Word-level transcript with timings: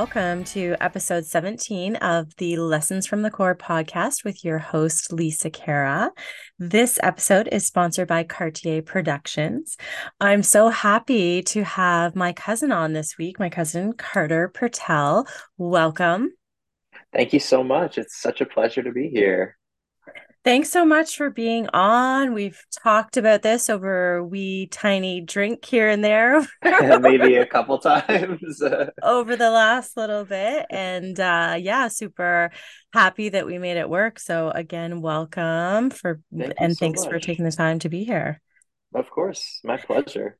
Welcome 0.00 0.44
to 0.44 0.76
episode 0.80 1.26
17 1.26 1.96
of 1.96 2.32
the 2.36 2.56
Lessons 2.56 3.04
from 3.04 3.22
the 3.22 3.32
Core 3.32 3.56
podcast 3.56 4.22
with 4.22 4.44
your 4.44 4.58
host, 4.58 5.12
Lisa 5.12 5.50
Cara. 5.50 6.12
This 6.56 7.00
episode 7.02 7.48
is 7.50 7.66
sponsored 7.66 8.06
by 8.06 8.22
Cartier 8.22 8.80
Productions. 8.80 9.76
I'm 10.20 10.44
so 10.44 10.68
happy 10.68 11.42
to 11.42 11.64
have 11.64 12.14
my 12.14 12.32
cousin 12.32 12.70
on 12.70 12.92
this 12.92 13.18
week, 13.18 13.40
my 13.40 13.50
cousin 13.50 13.92
Carter 13.92 14.48
Purtelle. 14.54 15.26
Welcome. 15.56 16.30
Thank 17.12 17.32
you 17.32 17.40
so 17.40 17.64
much. 17.64 17.98
It's 17.98 18.20
such 18.20 18.40
a 18.40 18.46
pleasure 18.46 18.84
to 18.84 18.92
be 18.92 19.08
here. 19.08 19.57
Thanks 20.48 20.70
so 20.70 20.86
much 20.86 21.18
for 21.18 21.28
being 21.28 21.68
on. 21.74 22.32
We've 22.32 22.58
talked 22.82 23.18
about 23.18 23.42
this 23.42 23.68
over 23.68 24.16
a 24.16 24.24
wee 24.24 24.66
tiny 24.66 25.20
drink 25.20 25.62
here 25.62 25.90
and 25.90 26.02
there. 26.02 26.40
Maybe 26.64 27.34
a 27.34 27.44
couple 27.44 27.78
times. 27.78 28.62
over 29.02 29.36
the 29.36 29.50
last 29.50 29.94
little 29.98 30.24
bit. 30.24 30.64
And 30.70 31.20
uh 31.20 31.56
yeah, 31.60 31.88
super 31.88 32.50
happy 32.94 33.28
that 33.28 33.44
we 33.44 33.58
made 33.58 33.76
it 33.76 33.90
work. 33.90 34.18
So 34.18 34.48
again, 34.48 35.02
welcome 35.02 35.90
for 35.90 36.22
Thank 36.34 36.54
and 36.58 36.74
so 36.74 36.78
thanks 36.80 37.02
much. 37.02 37.10
for 37.10 37.20
taking 37.20 37.44
the 37.44 37.52
time 37.52 37.78
to 37.80 37.90
be 37.90 38.04
here. 38.04 38.40
Of 38.94 39.10
course, 39.10 39.60
my 39.64 39.76
pleasure. 39.76 40.38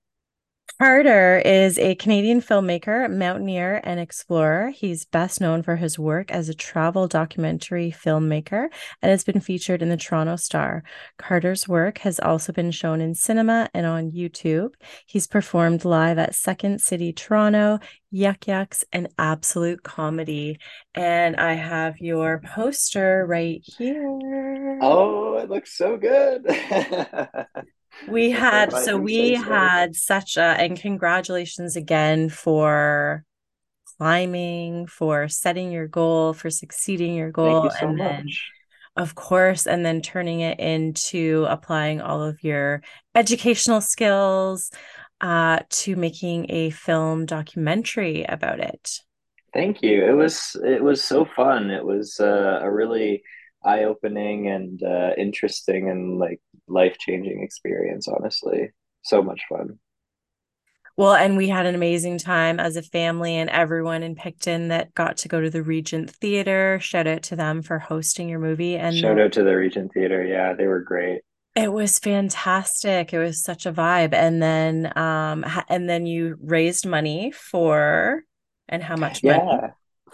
Carter 0.81 1.39
is 1.45 1.77
a 1.77 1.97
Canadian 1.97 2.41
filmmaker, 2.41 3.13
mountaineer, 3.13 3.81
and 3.83 3.99
explorer. 3.99 4.71
He's 4.71 5.05
best 5.05 5.41
known 5.41 5.65
for 5.65 5.75
his 5.75 5.99
work 5.99 6.31
as 6.31 6.49
a 6.49 6.55
travel 6.55 7.09
documentary 7.09 7.91
filmmaker 7.91 8.69
and 9.03 9.11
has 9.11 9.25
been 9.25 9.41
featured 9.41 9.83
in 9.83 9.89
the 9.89 9.97
Toronto 9.97 10.37
Star. 10.37 10.85
Carter's 11.19 11.67
work 11.67 11.99
has 11.99 12.21
also 12.21 12.53
been 12.53 12.71
shown 12.71 13.01
in 13.01 13.17
cinema 13.17 13.69
and 13.75 13.87
on 13.87 14.13
YouTube. 14.13 14.75
He's 15.05 15.27
performed 15.27 15.85
live 15.85 16.17
at 16.17 16.37
Second 16.37 16.81
City 16.81 17.13
Toronto, 17.13 17.81
Yuk 18.13 18.47
Yuk's, 18.47 18.85
and 18.93 19.09
Absolute 19.19 19.83
Comedy. 19.83 20.61
And 20.95 21.35
I 21.35 21.55
have 21.55 21.99
your 21.99 22.41
poster 22.55 23.27
right 23.27 23.63
here. 23.65 24.79
Oh, 24.81 25.39
it 25.39 25.51
looks 25.51 25.77
so 25.77 25.97
good. 25.97 26.47
We 28.07 28.31
had 28.31 28.73
so 28.73 28.97
we 28.97 29.35
had 29.35 29.95
such 29.95 30.37
a 30.37 30.43
and 30.43 30.79
congratulations 30.79 31.77
again 31.77 32.29
for 32.31 33.25
climbing, 33.99 34.87
for 34.87 35.29
setting 35.29 35.73
your 35.73 35.89
goal, 35.89 36.33
for 36.33 36.51
succeeding 36.51 37.15
your 37.15 37.31
goal, 37.31 37.65
you 37.65 37.71
so 37.71 37.89
and 37.89 37.99
then 37.99 38.25
much. 38.25 38.53
of 38.97 39.15
course, 39.15 39.67
and 39.67 39.85
then 39.85 40.03
turning 40.03 40.41
it 40.41 40.59
into 40.61 41.47
applying 41.49 42.01
all 42.01 42.23
of 42.23 42.43
your 42.43 42.83
educational 43.15 43.81
skills 43.81 44.71
uh 45.21 45.59
to 45.71 45.97
making 45.97 46.47
a 46.51 46.71
film 46.71 47.27
documentary 47.27 48.25
about 48.25 48.61
it. 48.61 49.01
Thank 49.53 49.83
you. 49.83 50.05
It 50.05 50.13
was 50.13 50.57
it 50.65 50.83
was 50.83 51.03
so 51.03 51.25
fun. 51.25 51.71
It 51.71 51.85
was 51.85 52.21
uh, 52.21 52.61
a 52.63 52.71
really 52.71 53.23
eye-opening 53.65 54.49
and 54.49 54.83
uh, 54.83 55.11
interesting 55.19 55.91
and 55.91 56.19
like 56.19 56.41
life-changing 56.71 57.43
experience, 57.43 58.09
honestly. 58.09 58.71
So 59.03 59.23
much 59.23 59.43
fun. 59.49 59.79
Well, 60.97 61.15
and 61.15 61.37
we 61.37 61.49
had 61.49 61.65
an 61.67 61.77
amazing 61.77 62.19
time 62.19 62.59
as 62.59 62.77
a 62.77 62.83
family 62.83 63.37
and 63.37 63.49
everyone 63.51 64.03
in 64.03 64.17
Picton 64.17 64.69
that 64.69 64.93
got 64.95 65.19
to 65.19 65.29
go 65.29 65.41
to 65.41 65.49
the 65.49 65.63
Regent 65.63 66.11
Theater. 66.11 66.79
Shout 66.83 67.07
out 67.07 67.23
to 67.25 67.37
them 67.37 67.63
for 67.63 67.79
hosting 67.79 68.29
your 68.29 68.41
movie. 68.41 68.77
And 68.77 68.97
Shout 68.97 69.21
out 69.21 69.33
to 69.35 69.45
the 69.45 69.55
Regent 69.57 69.93
Theater. 69.95 70.25
Yeah, 70.25 70.55
they 70.55 70.67
were 70.67 70.81
great. 70.81 71.21
it 71.55 71.73
was 71.73 71.99
fantastic. 72.01 73.13
It 73.13 73.19
was 73.21 73.43
such 73.43 73.65
a 73.67 73.73
vibe. 73.73 74.13
And 74.13 74.43
then 74.43 74.93
um 74.99 75.45
and 75.69 75.89
then 75.89 76.05
you 76.07 76.37
raised 76.43 76.85
money 76.85 77.31
for 77.31 78.25
and 78.69 78.83
how 78.83 78.97
much 78.97 79.23
money? 79.23 79.39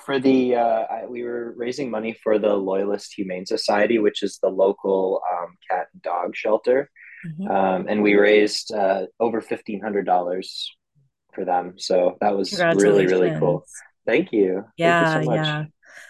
Yeah, 0.08 0.16
for 0.16 0.20
the 0.20 0.56
uh, 0.56 0.84
I, 0.90 1.06
we 1.06 1.22
were 1.24 1.54
raising 1.56 1.90
money 1.90 2.12
for 2.22 2.38
the 2.38 2.54
Loyalist 2.54 3.14
Humane 3.14 3.46
Society, 3.46 3.98
which 3.98 4.22
is 4.22 4.38
the 4.42 4.48
local 4.50 5.20
um, 5.32 5.56
cat 5.70 5.86
and 5.92 6.02
dog 6.02 6.36
shelter, 6.36 6.90
Mhm. 7.26 7.50
um, 7.50 7.86
and 7.88 8.02
we 8.02 8.14
raised 8.14 8.72
uh, 8.72 9.06
over 9.20 9.40
fifteen 9.40 9.80
hundred 9.80 10.06
dollars 10.06 10.70
for 11.34 11.44
them. 11.44 11.74
So 11.78 12.16
that 12.20 12.36
was 12.36 12.52
really 12.52 13.06
really 13.06 13.32
cool. 13.38 13.64
Thank 14.06 14.32
you, 14.32 14.54
thank 14.54 14.66
you 14.66 14.84
Yeah, 14.84 15.22
so 15.22 15.30
much. 15.30 15.46
yeah. 15.46 15.64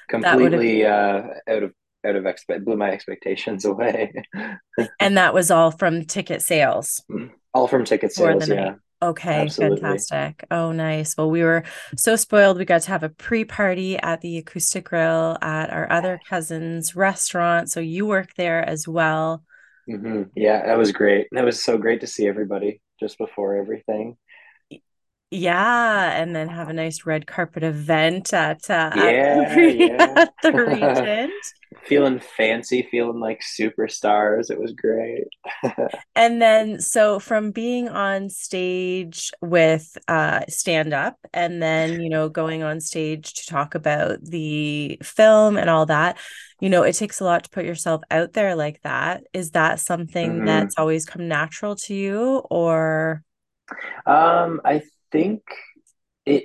Completely 0.09 0.85
uh, 0.85 1.23
out 1.49 1.63
of 1.63 1.73
out 2.07 2.17
of 2.17 2.27
expect 2.27 2.65
blew 2.65 2.77
my 2.77 2.91
expectations 2.91 3.65
away. 3.73 4.13
and 5.01 5.17
that 5.17 5.33
was 5.35 5.51
all 5.51 5.71
from 5.71 6.05
ticket 6.05 6.43
sales. 6.43 7.03
All 7.55 7.69
from 7.69 7.85
ticket 7.85 8.13
sales. 8.13 8.49
night. 8.49 8.77
Okay, 9.03 9.51
absolutely. 9.57 9.59
fantastic. 9.59 10.45
Oh, 10.51 10.73
nice. 10.73 11.15
Well, 11.17 11.31
we 11.31 11.43
were 11.43 11.65
so 11.97 12.17
spoiled. 12.17 12.57
We 12.57 12.65
got 12.65 12.83
to 12.83 12.89
have 12.89 13.03
a 13.03 13.11
pre-party 13.11 13.99
at 13.99 14.23
the 14.23 14.39
Acoustic 14.39 14.85
Grill 14.85 15.37
at 15.43 15.71
our 15.71 15.91
other 15.93 16.19
cousin's 16.27 16.97
restaurant. 16.97 17.71
So 17.71 17.81
you 17.81 18.07
work 18.07 18.35
there 18.37 18.67
as 18.67 18.89
well. 18.89 19.45
hmm 19.87 20.23
Yeah, 20.35 20.67
that 20.67 20.79
was 20.79 20.93
great. 20.93 21.29
That 21.33 21.45
was 21.45 21.63
so 21.63 21.77
great 21.79 22.01
to 22.01 22.07
see 22.07 22.27
everybody 22.27 22.81
just 23.01 23.19
before 23.19 23.57
everything. 23.57 24.17
Yeah, 25.37 26.13
and 26.21 26.35
then 26.37 26.49
have 26.49 26.69
a 26.69 26.73
nice 26.73 27.05
red 27.07 27.27
carpet 27.27 27.65
event 27.65 28.33
at 28.33 28.71
uh, 28.71 28.75
at 28.97 29.17
the, 29.29 29.43
Yeah, 29.43 29.57
Re- 29.57 29.91
yeah. 29.91 30.17
at 30.19 30.33
the 30.43 30.53
Regent. 30.65 31.35
Feeling 31.87 32.21
fancy, 32.21 32.89
feeling 32.91 33.21
like 33.21 33.41
superstars. 33.43 34.51
It 34.51 34.61
was 34.61 34.73
great. 34.73 35.25
And 36.17 36.41
then, 36.41 36.81
so 36.81 37.19
from 37.19 37.51
being 37.51 37.89
on 37.89 38.29
stage 38.31 39.33
with 39.41 39.97
uh, 40.09 40.43
stand 40.49 40.93
up 40.95 41.19
and 41.33 41.63
then, 41.63 42.01
you 42.01 42.09
know, 42.09 42.29
going 42.29 42.63
on 42.63 42.81
stage 42.81 43.35
to 43.35 43.47
talk 43.47 43.75
about 43.75 44.25
the 44.25 44.99
film 45.03 45.57
and 45.57 45.69
all 45.69 45.87
that, 45.87 46.19
you 46.61 46.71
know, 46.71 46.83
it 46.85 46.95
takes 46.95 47.21
a 47.21 47.25
lot 47.25 47.45
to 47.45 47.51
put 47.51 47.65
yourself 47.65 48.03
out 48.11 48.33
there 48.33 48.55
like 48.55 48.81
that. 48.83 49.25
Is 49.33 49.51
that 49.53 49.81
something 49.81 50.45
hmm 50.45 50.45
that's 50.45 50.79
always 50.79 51.05
come 51.05 51.27
natural 51.29 51.75
to 51.77 51.95
you 51.95 52.43
or? 52.51 53.23
Um, 54.07 54.61
I 54.65 54.83
think 55.15 55.43
it, 56.27 56.45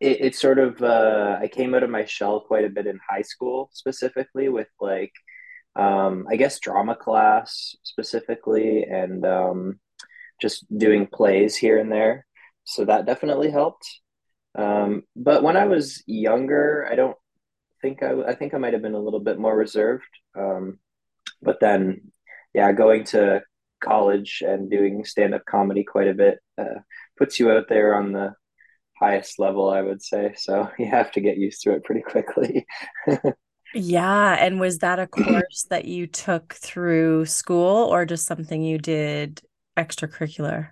it 0.00 0.16
it 0.26 0.34
sort 0.36 0.58
of 0.58 0.82
uh 0.82 1.38
I 1.40 1.48
came 1.48 1.74
out 1.74 1.82
of 1.82 1.90
my 1.90 2.04
shell 2.04 2.40
quite 2.40 2.66
a 2.66 2.74
bit 2.76 2.86
in 2.86 2.98
high 3.10 3.22
school 3.32 3.70
specifically 3.72 4.48
with 4.48 4.68
like 4.80 5.12
um 5.84 6.26
I 6.30 6.36
guess 6.36 6.60
drama 6.60 6.94
class 6.94 7.74
specifically 7.82 8.84
and 8.84 9.24
um 9.24 9.80
just 10.40 10.58
doing 10.84 11.06
plays 11.06 11.56
here 11.56 11.78
and 11.78 11.90
there. 11.90 12.26
So 12.64 12.84
that 12.84 13.06
definitely 13.06 13.50
helped. 13.50 13.86
Um, 14.54 15.02
but 15.28 15.42
when 15.42 15.56
I 15.56 15.66
was 15.66 16.02
younger, 16.06 16.86
I 16.90 16.94
don't 16.94 17.16
think 17.80 18.02
I 18.02 18.12
I 18.30 18.34
think 18.34 18.52
I 18.52 18.58
might 18.58 18.74
have 18.74 18.82
been 18.82 19.00
a 19.00 19.06
little 19.06 19.24
bit 19.28 19.38
more 19.38 19.56
reserved. 19.56 20.12
Um, 20.38 20.78
but 21.40 21.58
then 21.60 22.12
yeah, 22.54 22.72
going 22.72 23.04
to 23.04 23.42
college 23.80 24.42
and 24.46 24.70
doing 24.70 25.04
stand-up 25.04 25.44
comedy 25.44 25.84
quite 25.84 26.08
a 26.08 26.14
bit 26.14 26.38
uh, 26.58 26.80
puts 27.18 27.38
you 27.38 27.50
out 27.50 27.68
there 27.68 27.94
on 27.94 28.12
the 28.12 28.34
highest 28.98 29.38
level, 29.38 29.70
I 29.70 29.82
would 29.82 30.02
say. 30.02 30.34
So 30.36 30.70
you 30.78 30.86
have 30.86 31.12
to 31.12 31.20
get 31.20 31.36
used 31.36 31.62
to 31.62 31.72
it 31.72 31.84
pretty 31.84 32.02
quickly. 32.02 32.66
Yeah. 33.74 34.36
And 34.40 34.58
was 34.58 34.78
that 34.78 34.98
a 34.98 35.06
course 35.06 35.66
that 35.70 35.84
you 35.84 36.06
took 36.06 36.54
through 36.54 37.26
school 37.26 37.84
or 37.84 38.06
just 38.06 38.26
something 38.26 38.62
you 38.62 38.78
did 38.78 39.42
extracurricular? 39.76 40.70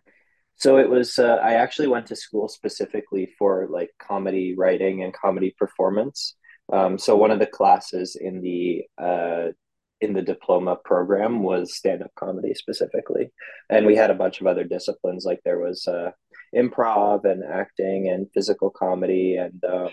So 0.56 0.78
it 0.78 0.88
was, 0.88 1.18
uh, 1.18 1.38
I 1.42 1.54
actually 1.54 1.88
went 1.88 2.06
to 2.06 2.16
school 2.16 2.48
specifically 2.48 3.34
for 3.38 3.66
like 3.68 3.90
comedy 4.00 4.54
writing 4.56 5.02
and 5.02 5.12
comedy 5.12 5.54
performance. 5.58 6.36
Um, 6.72 6.96
so 6.96 7.16
one 7.16 7.30
of 7.30 7.40
the 7.40 7.46
classes 7.46 8.16
in 8.18 8.40
the 8.40 8.84
uh, 8.98 9.52
in 10.00 10.12
the 10.12 10.22
diploma 10.22 10.76
program 10.84 11.42
was 11.42 11.76
stand-up 11.76 12.10
comedy 12.18 12.54
specifically, 12.54 13.32
and 13.70 13.86
we 13.86 13.94
had 13.94 14.10
a 14.10 14.14
bunch 14.14 14.40
of 14.40 14.46
other 14.46 14.64
disciplines 14.64 15.24
like 15.24 15.40
there 15.44 15.58
was 15.58 15.86
uh, 15.86 16.10
improv 16.54 17.24
and 17.24 17.42
acting 17.44 18.08
and 18.08 18.26
physical 18.32 18.70
comedy 18.70 19.36
and 19.36 19.62
um, 19.64 19.90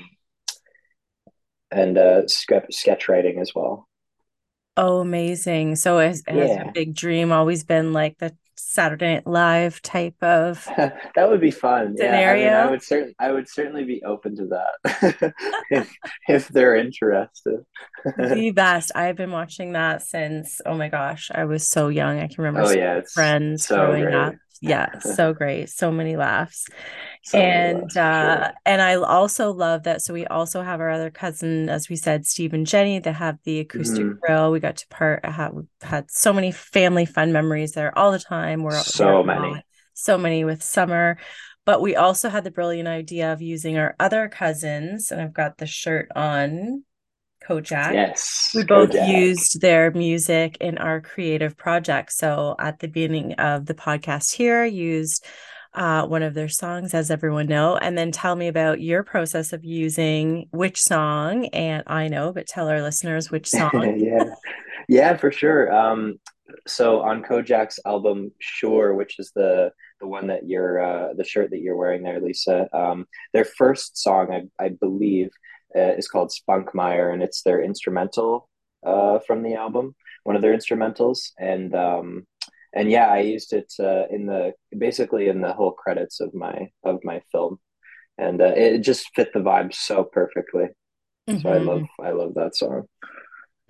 and 1.72 1.98
uh, 1.98 2.28
sketch 2.28 2.66
sketch 2.72 3.10
writing 3.10 3.40
as 3.40 3.54
well. 3.56 3.88
Oh, 4.78 5.00
amazing. 5.00 5.75
So 5.75 6.00
has, 6.00 6.24
has 6.28 6.50
your 6.50 6.72
big 6.74 6.96
dream 6.96 7.31
always 7.31 7.63
been 7.63 7.92
like 7.92 8.18
the 8.19 8.36
Saturday 8.56 9.16
Night 9.16 9.28
Live 9.28 9.81
type 9.81 10.22
of 10.22 10.66
That 10.78 11.30
would 11.30 11.42
be 11.42 11.52
fun. 11.52 11.96
Yeah, 11.98 12.31
I 12.31 12.36
mean, 12.36 12.48
I 12.48 12.69
would 12.69 12.81
certainly, 12.81 13.16
I 13.19 13.31
would 13.31 13.50
certainly 13.50 13.84
be 13.84 14.04
open 14.04 14.36
to 14.38 14.48
that 14.48 15.34
if 15.72 15.94
if 16.28 16.48
they're 16.48 16.75
interested. 16.75 17.66
The 18.06 18.52
best. 18.56 18.92
I've 18.96 19.18
been 19.18 19.31
watching 19.31 19.74
that 19.74 20.04
since, 20.04 20.62
oh 20.66 20.75
my 20.75 20.90
gosh, 20.90 21.31
I 21.34 21.46
was 21.46 21.68
so 21.68 21.90
young. 21.90 22.19
I 22.19 22.28
can 22.28 22.44
remember 22.44 22.62
Oh 22.69 22.72
yeah, 22.72 23.02
Friends 23.14 23.66
so 23.66 23.75
growing 23.75 24.14
up. 24.14 24.36
Yeah, 24.62 24.90
so 25.00 25.34
great. 25.34 25.69
So 25.69 25.92
many 25.92 26.16
laughs. 26.18 26.69
So 27.24 27.44
many 27.46 27.63
And 27.63 27.81
laughs 27.81 27.98
uh 27.98 28.12
sure. 28.12 28.56
and 28.66 28.81
I 28.81 28.96
also 28.96 29.54
love 29.54 29.84
that. 29.84 30.02
So 30.02 30.13
we 30.13 30.28
also 30.28 30.62
have 30.63 30.81
our 30.81 30.90
other 30.90 31.12
cousin, 31.12 31.69
as 31.69 31.90
we 31.90 31.96
said, 31.96 32.25
Steve 32.25 32.54
and 32.54 32.68
Jenny, 32.68 33.00
that 33.00 33.13
have 33.16 33.40
the 33.46 33.60
acoustic 33.60 34.10
hmm 34.10 34.22
grill. 34.22 34.52
We 34.52 34.60
got 34.60 34.78
to 34.78 34.88
part 34.90 35.25
have 35.25 35.54
had 35.81 36.12
so 36.12 36.34
many 36.34 36.52
family 36.52 37.06
fun 37.06 37.31
memories 37.34 37.74
there 37.74 37.98
all 37.98 38.12
the 38.12 38.19
time. 38.19 38.63
We're 38.63 38.84
So 38.84 39.24
lot. 39.24 39.24
many. 39.24 39.66
So 39.94 40.18
many 40.18 40.46
with 40.46 40.64
Summer. 40.64 41.18
But 41.66 41.81
we 41.81 41.96
also 41.96 42.30
had 42.30 42.44
the 42.44 42.52
brilliant 42.52 42.88
idea 42.90 43.31
of 43.34 43.42
using 43.42 43.78
our 43.78 43.96
other 44.00 44.28
cousins, 44.30 45.12
and 45.12 45.22
I've 45.22 45.34
got 45.34 45.57
the 45.60 45.68
shirt 45.68 46.10
on 46.16 46.84
Kojak. 47.48 47.94
Yes. 47.94 48.52
We 48.54 48.64
both 48.64 48.92
Kojak. 48.92 49.08
used 49.10 49.62
their 49.62 49.92
music 49.92 50.58
in 50.60 50.78
our 50.78 51.02
creative 51.02 51.58
project. 51.58 52.14
So 52.14 52.56
at 52.60 52.80
the 52.80 52.88
beginning 52.88 53.34
of 53.34 53.66
the 53.66 53.74
podcast 53.74 54.34
here, 54.34 54.64
used 54.66 55.26
uh, 55.74 56.06
one 56.06 56.22
of 56.24 56.34
their 56.34 56.50
songs, 56.50 56.94
as 56.94 57.10
everyone 57.10 57.46
know, 57.48 57.78
and 57.78 57.98
then 57.98 58.12
tell 58.12 58.36
me 58.36 58.48
about 58.48 58.82
your 58.82 59.04
process 59.04 59.54
of 59.54 59.64
using 59.64 60.48
which 60.52 60.82
song. 60.82 61.46
And 61.48 61.84
I 61.88 62.10
know, 62.10 62.34
but 62.34 62.48
tell 62.48 62.68
our 62.68 62.82
listeners 62.82 63.32
which 63.32 63.48
song. 63.50 64.00
yeah, 64.00 64.34
yeah, 64.90 65.18
for 65.18 65.32
sure. 65.32 65.74
Um, 65.74 66.20
so 66.68 67.02
on 67.02 67.24
Kojak's 67.24 67.80
album 67.86 68.32
Sure, 68.40 68.94
which 68.94 69.20
is 69.20 69.32
the 69.34 69.72
the 70.02 70.08
one 70.08 70.28
that 70.28 70.48
you're 70.48 70.84
uh, 70.84 71.14
the 71.14 71.24
shirt 71.24 71.52
that 71.52 71.60
you're 71.62 71.78
wearing 71.78 72.04
there, 72.04 72.20
Lisa. 72.20 72.68
Um, 72.76 73.06
their 73.34 73.46
first 73.46 73.98
song, 73.98 74.50
I, 74.60 74.66
I 74.66 74.70
believe, 74.70 75.30
uh, 75.75 75.94
is 75.97 76.07
called 76.07 76.31
Spunkmeyer, 76.31 77.13
and 77.13 77.23
it's 77.23 77.41
their 77.44 77.62
instrumental 77.62 78.50
uh, 78.85 79.19
from 79.19 79.44
the 79.44 79.56
album, 79.56 79.95
one 80.23 80.35
of 80.35 80.41
their 80.41 80.56
instrumentals, 80.56 81.31
and 81.39 81.75
um, 81.75 82.25
and 82.73 82.89
yeah, 82.89 83.07
I 83.07 83.19
used 83.19 83.53
it 83.53 83.71
uh, 83.79 84.07
in 84.09 84.25
the 84.25 84.53
basically 84.77 85.27
in 85.27 85.41
the 85.41 85.53
whole 85.53 85.71
credits 85.71 86.19
of 86.19 86.33
my 86.33 86.69
of 86.83 87.00
my 87.03 87.21
film, 87.31 87.59
and 88.18 88.41
uh, 88.41 88.53
it 88.56 88.79
just 88.79 89.09
fit 89.15 89.33
the 89.33 89.39
vibe 89.39 89.73
so 89.73 90.03
perfectly. 90.03 90.68
Mm-hmm. 91.29 91.39
So 91.39 91.50
I 91.50 91.57
love 91.57 91.83
I 92.01 92.12
love 92.12 92.33
that 92.35 92.56
song. 92.56 92.88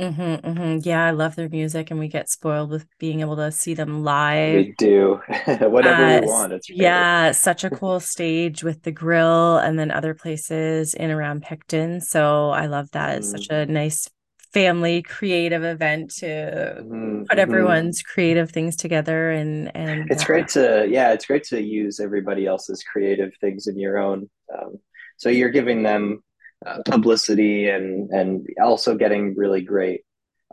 Mm-hmm, 0.01 0.48
mm-hmm. 0.48 0.80
Yeah, 0.81 1.06
I 1.06 1.12
love 1.12 1.36
their 1.36 1.50
music, 1.50 1.92
and 1.92 2.00
we 2.00 2.07
get 2.07 2.27
spoiled 2.27 2.71
with 2.71 2.88
being 2.98 3.21
able 3.21 3.36
to 3.36 3.51
see 3.51 3.75
them 3.75 4.03
live. 4.03 4.56
We 4.65 4.74
do 4.77 5.21
whatever 5.59 6.03
uh, 6.03 6.21
we 6.21 6.27
want. 6.27 6.53
It's 6.53 6.69
yeah, 6.69 7.31
such 7.31 7.63
a 7.63 7.69
cool 7.81 8.00
stage 8.00 8.63
with 8.63 8.81
the 8.81 8.92
grill, 8.92 9.57
and 9.57 9.77
then 9.77 9.92
other 9.92 10.15
places 10.15 10.95
in 10.95 11.12
around 11.12 11.44
Picton. 11.44 12.01
So 12.01 12.50
I 12.50 12.65
love 12.65 12.89
that. 12.92 13.19
It's 13.19 13.27
mm. 13.27 13.31
such 13.31 13.50
a 13.51 13.65
nice 13.68 14.09
family 14.53 15.01
creative 15.03 15.63
event 15.63 16.12
to 16.15 16.25
mm-hmm, 16.25 17.21
put 17.21 17.30
mm-hmm. 17.30 17.39
everyone's 17.39 18.01
mm-hmm. 18.01 18.13
creative 18.13 18.51
things 18.51 18.75
together 18.75 19.31
and 19.31 19.74
and 19.74 20.12
it's 20.12 20.24
uh, 20.24 20.25
great 20.25 20.48
to 20.50 20.86
yeah 20.89 21.13
it's 21.13 21.25
great 21.25 21.44
to 21.44 21.62
use 21.62 22.01
everybody 22.01 22.45
else's 22.45 22.83
creative 22.83 23.31
things 23.39 23.68
in 23.68 23.80
your 23.80 23.98
own 23.98 24.30
um, 24.53 24.77
so 25.15 25.30
you're 25.30 25.51
giving 25.51 25.83
them 25.83 26.21
uh, 26.66 26.81
publicity 26.86 27.69
and 27.69 28.10
and 28.12 28.48
also 28.62 28.96
getting 28.96 29.36
really 29.36 29.62
great 29.62 30.02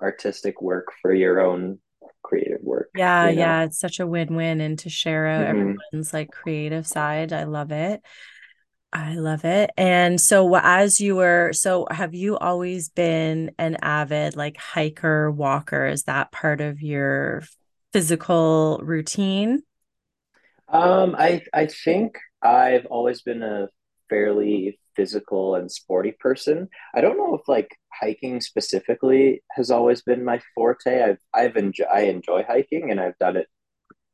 artistic 0.00 0.62
work 0.62 0.86
for 1.02 1.12
your 1.12 1.40
own 1.40 1.78
creative 2.22 2.62
work. 2.62 2.90
Yeah, 2.94 3.28
you 3.28 3.36
know? 3.36 3.42
yeah, 3.42 3.64
it's 3.64 3.78
such 3.78 4.00
a 4.00 4.06
win-win 4.06 4.60
and 4.60 4.78
to 4.80 4.90
share 4.90 5.26
out 5.26 5.46
mm-hmm. 5.46 5.76
everyone's 5.90 6.12
like 6.12 6.30
creative 6.30 6.86
side. 6.86 7.32
I 7.32 7.44
love 7.44 7.72
it. 7.72 8.02
I 8.92 9.16
love 9.16 9.44
it. 9.44 9.70
And 9.76 10.18
so 10.18 10.54
as 10.56 10.98
you 10.98 11.16
were 11.16 11.52
so 11.52 11.86
have 11.90 12.14
you 12.14 12.38
always 12.38 12.88
been 12.88 13.52
an 13.58 13.76
avid 13.82 14.34
like 14.34 14.56
hiker, 14.56 15.30
walker? 15.30 15.86
Is 15.86 16.04
that 16.04 16.32
part 16.32 16.60
of 16.60 16.80
your 16.80 17.42
physical 17.92 18.80
routine? 18.82 19.62
Um 20.68 21.14
I 21.18 21.42
I 21.52 21.66
think 21.66 22.18
I've 22.40 22.86
always 22.86 23.20
been 23.20 23.42
a 23.42 23.68
fairly 24.08 24.78
physical 24.98 25.54
and 25.54 25.72
sporty 25.72 26.12
person. 26.20 26.68
I 26.94 27.00
don't 27.00 27.16
know 27.16 27.36
if 27.36 27.48
like 27.48 27.70
hiking 27.94 28.40
specifically 28.40 29.42
has 29.52 29.70
always 29.70 30.02
been 30.02 30.24
my 30.24 30.40
forte. 30.54 31.02
I've 31.02 31.20
I've 31.32 31.56
enjoy 31.56 31.84
I 31.84 32.00
enjoy 32.02 32.44
hiking 32.44 32.90
and 32.90 33.00
I've 33.00 33.18
done 33.18 33.36
it 33.36 33.46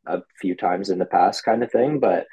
a 0.07 0.23
few 0.41 0.55
times 0.55 0.91
in 0.91 0.99
the 0.99 1.07
past 1.07 1.45
kind 1.45 1.65
of 1.65 1.73
thing, 1.73 2.01
but 2.01 2.27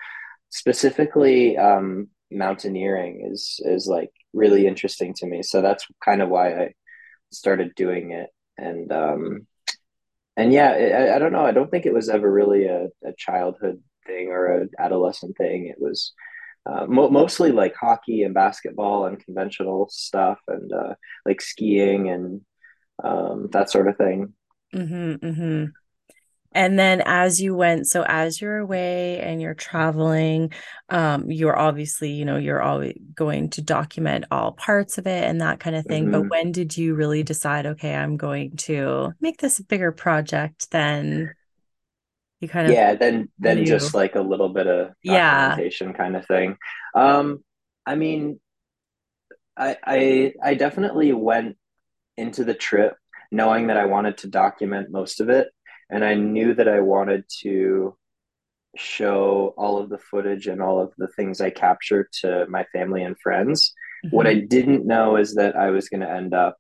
specifically 0.50 1.58
um, 1.58 2.10
mountaineering 2.32 3.30
is 3.32 3.60
is 3.64 3.88
like 3.88 4.12
really 4.34 4.68
interesting 4.68 5.14
to 5.16 5.28
me. 5.28 5.44
So 5.44 5.62
that's 5.62 5.88
kind 6.04 6.22
of 6.22 6.30
why 6.30 6.54
I 6.64 6.74
started 7.32 7.74
doing 7.76 8.12
it. 8.12 8.30
And 8.58 8.92
um 8.92 9.48
and 10.38 10.54
yeah, 10.54 10.72
I, 10.72 11.16
I 11.16 11.20
don't 11.20 11.34
know. 11.34 11.46
I 11.46 11.52
don't 11.52 11.70
think 11.70 11.86
it 11.86 11.94
was 11.94 12.10
ever 12.10 12.32
really 12.32 12.66
a, 12.66 12.88
a 13.06 13.14
childhood 13.18 13.82
thing 14.08 14.30
or 14.30 14.62
an 14.62 14.70
adolescent 14.80 15.38
thing. 15.38 15.68
It 15.68 15.78
was 15.80 16.14
uh, 16.66 16.86
mo- 16.88 17.10
mostly 17.10 17.52
like 17.52 17.76
hockey 17.76 18.24
and 18.24 18.34
basketball 18.34 19.06
and 19.06 19.24
conventional 19.24 19.88
stuff 19.90 20.40
and 20.48 20.72
uh, 20.72 20.94
like 21.26 21.42
skiing 21.42 22.10
and 22.10 22.42
um, 23.04 23.50
that 23.52 23.70
sort 23.70 23.88
of 23.88 23.98
thing. 23.98 24.34
Mm-hmm, 24.74 25.26
mm-hmm. 25.26 25.66
And 26.54 26.78
then 26.78 27.02
as 27.06 27.42
you 27.42 27.56
went, 27.56 27.88
so 27.88 28.04
as 28.06 28.42
you're 28.42 28.58
away 28.58 29.22
and 29.22 29.42
you're 29.42 29.54
traveling, 29.54 30.52
um, 30.90 31.32
you're 31.32 31.58
obviously, 31.58 32.12
you 32.12 32.26
know, 32.26 32.36
you're 32.36 32.62
always 32.62 32.98
going 33.16 33.52
to 33.52 33.62
document 33.62 34.26
all 34.32 34.52
parts 34.52 34.98
of 34.98 35.08
it 35.08 35.24
and 35.24 35.40
that 35.40 35.62
kind 35.62 35.78
of 35.78 35.86
thing. 35.86 36.04
Mm-hmm. 36.04 36.12
But 36.12 36.30
when 36.30 36.52
did 36.52 36.76
you 36.76 36.94
really 36.94 37.24
decide, 37.24 37.66
okay, 37.68 37.96
I'm 37.96 38.18
going 38.18 38.58
to 38.58 39.14
make 39.22 39.40
this 39.40 39.60
a 39.60 39.64
bigger 39.64 39.94
project 39.94 40.70
than 40.72 41.34
you 42.42 42.50
kind 42.50 42.68
of 42.68 42.74
yeah 42.74 42.96
then 42.96 43.30
then 43.40 43.66
just 43.66 43.94
like 43.94 44.16
a 44.16 44.22
little 44.22 44.50
bit 44.50 44.68
of 44.68 44.92
documentation 45.06 45.88
yeah. 45.88 45.94
kind 45.94 46.16
of 46.16 46.26
thing 46.26 46.58
um 46.96 47.44
i 47.86 47.96
mean 47.96 48.40
I, 49.56 49.78
I 49.84 50.34
i 50.44 50.54
definitely 50.56 51.14
went 51.14 51.58
into 52.18 52.44
the 52.44 52.56
trip 52.56 52.96
knowing 53.32 53.68
that 53.68 53.78
i 53.78 53.86
wanted 53.86 54.18
to 54.18 54.28
document 54.28 54.92
most 54.92 55.22
of 55.22 55.30
it 55.30 55.50
and 55.90 56.04
i 56.04 56.16
knew 56.16 56.54
that 56.56 56.68
i 56.68 56.82
wanted 56.82 57.24
to 57.44 57.96
show 58.76 59.54
all 59.58 59.78
of 59.78 59.90
the 59.90 59.98
footage 59.98 60.48
and 60.48 60.62
all 60.62 60.82
of 60.82 60.92
the 60.98 61.08
things 61.10 61.42
i 61.42 61.50
captured 61.50 62.08
to 62.22 62.46
my 62.50 62.66
family 62.74 63.04
and 63.04 63.20
friends 63.20 63.74
mm-hmm. 64.04 64.16
what 64.16 64.26
i 64.28 64.34
didn't 64.34 64.86
know 64.86 65.16
is 65.16 65.36
that 65.36 65.56
i 65.56 65.70
was 65.70 65.90
going 65.90 66.02
to 66.02 66.10
end 66.10 66.34
up 66.34 66.58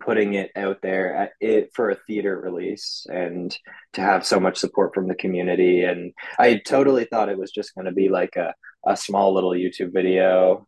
putting 0.00 0.34
it 0.34 0.50
out 0.56 0.78
there 0.82 1.14
at 1.14 1.32
it 1.40 1.70
for 1.74 1.90
a 1.90 1.96
theater 2.06 2.38
release 2.38 3.06
and 3.10 3.56
to 3.92 4.00
have 4.00 4.26
so 4.26 4.38
much 4.38 4.58
support 4.58 4.94
from 4.94 5.08
the 5.08 5.14
community 5.14 5.84
and 5.84 6.12
i 6.38 6.56
totally 6.56 7.04
thought 7.04 7.28
it 7.28 7.38
was 7.38 7.50
just 7.50 7.74
going 7.74 7.86
to 7.86 7.92
be 7.92 8.08
like 8.08 8.36
a, 8.36 8.52
a 8.86 8.96
small 8.96 9.32
little 9.32 9.52
youtube 9.52 9.92
video 9.92 10.66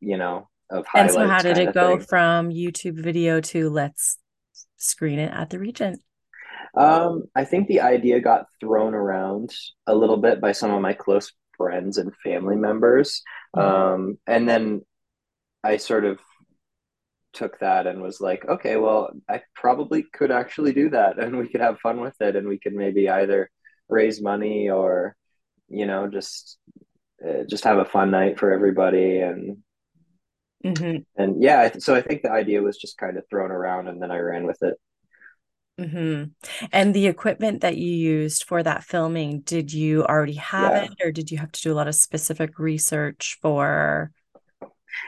you 0.00 0.16
know 0.16 0.48
of 0.70 0.84
highlights 0.86 1.14
and 1.14 1.22
so 1.22 1.28
how 1.28 1.42
did 1.42 1.58
it 1.58 1.72
go 1.72 1.96
thing. 1.96 2.06
from 2.06 2.50
youtube 2.50 3.00
video 3.00 3.40
to 3.40 3.70
let's 3.70 4.18
screen 4.76 5.18
it 5.18 5.32
at 5.32 5.50
the 5.50 5.58
regent 5.58 6.00
um, 6.76 7.22
i 7.34 7.44
think 7.44 7.68
the 7.68 7.80
idea 7.80 8.20
got 8.20 8.46
thrown 8.60 8.94
around 8.94 9.54
a 9.86 9.94
little 9.94 10.18
bit 10.18 10.40
by 10.40 10.52
some 10.52 10.72
of 10.72 10.82
my 10.82 10.92
close 10.92 11.32
friends 11.56 11.96
and 11.98 12.12
family 12.22 12.56
members 12.56 13.22
mm-hmm. 13.56 13.66
um, 13.66 14.18
and 14.26 14.48
then 14.48 14.82
i 15.64 15.76
sort 15.76 16.04
of 16.04 16.18
took 17.36 17.58
that 17.60 17.86
and 17.86 18.02
was 18.02 18.20
like, 18.20 18.44
okay, 18.46 18.76
well, 18.76 19.10
I 19.28 19.42
probably 19.54 20.02
could 20.02 20.30
actually 20.30 20.72
do 20.72 20.90
that 20.90 21.18
and 21.22 21.36
we 21.36 21.48
could 21.48 21.60
have 21.60 21.78
fun 21.78 22.00
with 22.00 22.20
it 22.20 22.34
and 22.36 22.48
we 22.48 22.58
could 22.58 22.74
maybe 22.74 23.08
either 23.08 23.50
raise 23.88 24.20
money 24.20 24.70
or, 24.70 25.14
you 25.68 25.86
know, 25.86 26.08
just 26.08 26.58
uh, 27.24 27.44
just 27.48 27.64
have 27.64 27.78
a 27.78 27.84
fun 27.84 28.10
night 28.10 28.38
for 28.38 28.52
everybody 28.52 29.20
and 29.20 29.58
mm-hmm. 30.64 30.98
and 31.16 31.42
yeah, 31.42 31.70
so 31.78 31.94
I 31.94 32.02
think 32.02 32.22
the 32.22 32.32
idea 32.32 32.62
was 32.62 32.76
just 32.76 32.98
kind 32.98 33.16
of 33.16 33.24
thrown 33.28 33.50
around 33.50 33.88
and 33.88 34.02
then 34.02 34.10
I 34.10 34.18
ran 34.18 34.46
with 34.46 34.62
it. 34.62 34.74
Mm-hmm. 35.80 36.30
And 36.72 36.94
the 36.94 37.06
equipment 37.06 37.60
that 37.60 37.76
you 37.76 37.90
used 37.90 38.44
for 38.44 38.62
that 38.62 38.82
filming, 38.82 39.40
did 39.40 39.72
you 39.74 40.04
already 40.04 40.34
have 40.34 40.72
yeah. 40.72 40.84
it 40.84 40.90
or 41.04 41.12
did 41.12 41.30
you 41.30 41.36
have 41.36 41.52
to 41.52 41.60
do 41.60 41.72
a 41.72 41.76
lot 41.76 41.88
of 41.88 41.94
specific 41.94 42.58
research 42.58 43.38
for? 43.42 44.10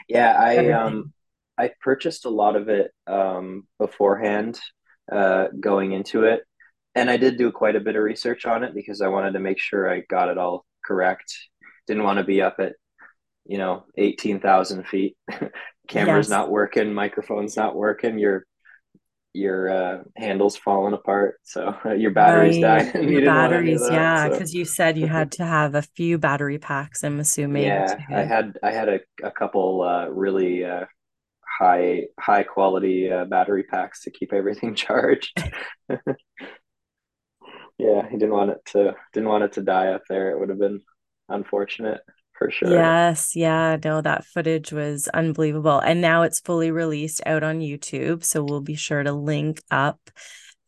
Yeah, 0.08 0.36
I 0.38 0.56
everything? 0.56 0.74
um 0.74 1.12
I 1.58 1.72
purchased 1.80 2.24
a 2.24 2.30
lot 2.30 2.56
of 2.56 2.68
it 2.68 2.92
um, 3.06 3.66
beforehand, 3.78 4.58
uh, 5.10 5.48
going 5.58 5.92
into 5.92 6.24
it, 6.24 6.42
and 6.94 7.10
I 7.10 7.16
did 7.16 7.36
do 7.36 7.50
quite 7.50 7.76
a 7.76 7.80
bit 7.80 7.96
of 7.96 8.02
research 8.02 8.46
on 8.46 8.64
it 8.64 8.74
because 8.74 9.00
I 9.00 9.08
wanted 9.08 9.32
to 9.32 9.40
make 9.40 9.58
sure 9.58 9.92
I 9.92 10.02
got 10.08 10.28
it 10.28 10.38
all 10.38 10.64
correct. 10.84 11.32
Didn't 11.86 12.04
want 12.04 12.18
to 12.18 12.24
be 12.24 12.42
up 12.42 12.56
at, 12.58 12.74
you 13.44 13.58
know, 13.58 13.84
eighteen 13.96 14.40
thousand 14.40 14.86
feet. 14.86 15.16
Camera's 15.88 16.26
yes. 16.26 16.30
not 16.30 16.50
working, 16.50 16.92
microphone's 16.92 17.56
not 17.56 17.74
working. 17.74 18.18
Your 18.18 18.44
your 19.34 19.70
uh, 19.70 20.02
handles 20.16 20.56
falling 20.56 20.94
apart, 20.94 21.36
so 21.44 21.74
your 21.96 22.10
batteries 22.10 22.62
right. 22.62 22.92
dying. 22.92 23.08
Your 23.12 23.24
batteries, 23.24 23.80
that, 23.80 23.92
yeah, 23.92 24.28
because 24.28 24.52
so. 24.52 24.58
you 24.58 24.64
said 24.64 24.98
you 24.98 25.06
had 25.06 25.32
to 25.32 25.44
have 25.44 25.74
a 25.74 25.82
few 25.82 26.18
battery 26.18 26.58
packs. 26.58 27.04
I'm 27.04 27.20
assuming. 27.20 27.64
Yeah, 27.64 27.96
I 28.10 28.22
had 28.22 28.58
I 28.62 28.72
had 28.72 28.88
a, 28.88 29.00
a 29.22 29.30
couple 29.30 29.82
uh, 29.82 30.08
really 30.08 30.64
uh, 30.64 30.86
high 31.58 32.04
high 32.18 32.42
quality 32.44 33.10
uh, 33.10 33.24
battery 33.24 33.64
packs 33.64 34.02
to 34.02 34.10
keep 34.10 34.32
everything 34.32 34.74
charged. 34.76 35.42
yeah, 37.78 38.08
he 38.08 38.16
didn't 38.16 38.30
want 38.30 38.50
it 38.50 38.58
to 38.66 38.94
didn't 39.12 39.28
want 39.28 39.44
it 39.44 39.52
to 39.54 39.62
die 39.62 39.88
up 39.88 40.02
there. 40.08 40.30
It 40.30 40.38
would 40.38 40.50
have 40.50 40.58
been 40.58 40.80
unfortunate 41.28 42.00
for 42.38 42.50
sure. 42.50 42.70
Yes, 42.70 43.34
yeah, 43.34 43.76
no, 43.84 44.00
that 44.00 44.24
footage 44.24 44.72
was 44.72 45.08
unbelievable. 45.08 45.80
And 45.80 46.00
now 46.00 46.22
it's 46.22 46.40
fully 46.40 46.70
released 46.70 47.20
out 47.26 47.42
on 47.42 47.60
YouTube. 47.60 48.24
So 48.24 48.44
we'll 48.44 48.60
be 48.60 48.76
sure 48.76 49.02
to 49.02 49.12
link 49.12 49.60
up 49.70 49.98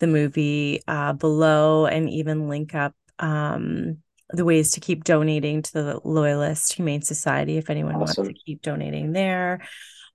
the 0.00 0.08
movie 0.08 0.82
uh, 0.88 1.12
below 1.12 1.86
and 1.86 2.10
even 2.10 2.48
link 2.48 2.74
up 2.74 2.94
um, 3.18 3.98
the 4.30 4.44
ways 4.44 4.72
to 4.72 4.80
keep 4.80 5.04
donating 5.04 5.62
to 5.62 5.72
the 5.72 6.00
Loyalist 6.04 6.72
Humane 6.72 7.02
Society 7.02 7.58
if 7.58 7.70
anyone 7.70 7.96
awesome. 7.96 8.24
wants 8.24 8.38
to 8.38 8.44
keep 8.44 8.62
donating 8.62 9.12
there. 9.12 9.60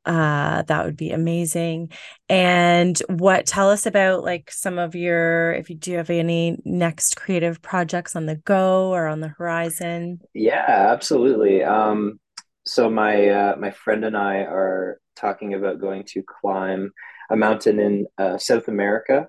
Uh, 0.06 0.62
that 0.64 0.86
would 0.86 0.98
be 0.98 1.12
amazing. 1.12 1.92
And 2.30 2.98
what 3.10 3.46
tell 3.46 3.70
us 3.72 3.86
about 3.86 4.24
like 4.24 4.52
some 4.52 4.78
of 4.78 4.96
your 4.96 5.54
if 5.54 5.70
you 5.70 5.76
do 5.76 5.96
have 5.98 6.10
any 6.10 6.58
next 6.64 7.16
creative 7.16 7.62
projects 7.62 8.16
on 8.16 8.26
the 8.26 8.36
go 8.36 8.94
or 8.94 9.08
on 9.08 9.20
the 9.20 9.30
horizon? 9.30 10.22
Yeah, 10.34 10.90
absolutely. 10.92 11.64
Um, 11.64 12.20
so 12.66 12.90
my 12.90 13.30
uh, 13.30 13.56
my 13.58 13.72
friend 13.72 14.06
and 14.06 14.16
I 14.16 14.38
are 14.38 15.00
talking 15.16 15.54
about 15.54 15.80
going 15.80 16.04
to 16.10 16.24
climb 16.24 16.92
a 17.30 17.36
mountain 17.36 17.80
in 17.80 18.06
uh, 18.18 18.38
South 18.38 18.68
America 18.68 19.28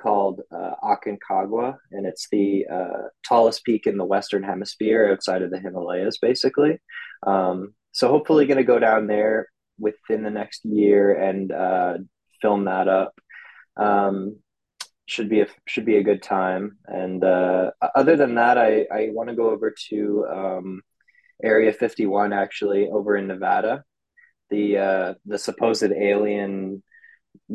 called 0.00 0.40
uh, 0.52 0.72
Aconcagua, 0.82 1.76
and 1.92 2.06
it's 2.06 2.28
the 2.30 2.66
uh, 2.70 3.08
tallest 3.26 3.64
peak 3.64 3.86
in 3.86 3.96
the 3.96 4.04
Western 4.04 4.42
Hemisphere 4.42 5.10
outside 5.10 5.42
of 5.42 5.50
the 5.50 5.58
Himalayas, 5.58 6.18
basically. 6.18 6.78
Um, 7.26 7.74
so 7.92 8.08
hopefully, 8.08 8.46
going 8.46 8.58
to 8.58 8.64
go 8.64 8.78
down 8.78 9.06
there 9.06 9.48
within 9.78 10.22
the 10.22 10.30
next 10.30 10.64
year 10.64 11.14
and 11.14 11.52
uh, 11.52 11.94
film 12.40 12.64
that 12.64 12.88
up. 12.88 13.18
Um, 13.76 14.36
should 15.06 15.28
be 15.28 15.40
a 15.40 15.46
should 15.66 15.86
be 15.86 15.96
a 15.96 16.02
good 16.02 16.22
time. 16.22 16.78
And 16.86 17.22
uh, 17.22 17.70
other 17.94 18.16
than 18.16 18.34
that, 18.34 18.58
I 18.58 18.86
I 18.92 19.10
want 19.12 19.28
to 19.30 19.36
go 19.36 19.50
over 19.50 19.74
to 19.90 20.26
um, 20.30 20.82
Area 21.42 21.72
51 21.72 22.32
actually 22.32 22.88
over 22.88 23.16
in 23.16 23.26
Nevada, 23.26 23.84
the 24.50 24.78
uh, 24.78 25.14
the 25.24 25.38
supposed 25.38 25.84
alien 25.84 26.82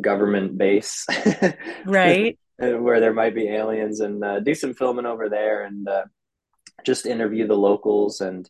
government 0.00 0.56
base, 0.56 1.06
right? 1.84 2.38
where 2.58 3.00
there 3.00 3.12
might 3.12 3.34
be 3.34 3.48
aliens, 3.48 4.00
and 4.00 4.24
uh, 4.24 4.40
do 4.40 4.54
some 4.54 4.72
filming 4.72 5.06
over 5.06 5.28
there, 5.28 5.64
and 5.64 5.88
uh, 5.88 6.04
just 6.84 7.06
interview 7.06 7.46
the 7.46 7.56
locals 7.56 8.20
and 8.20 8.48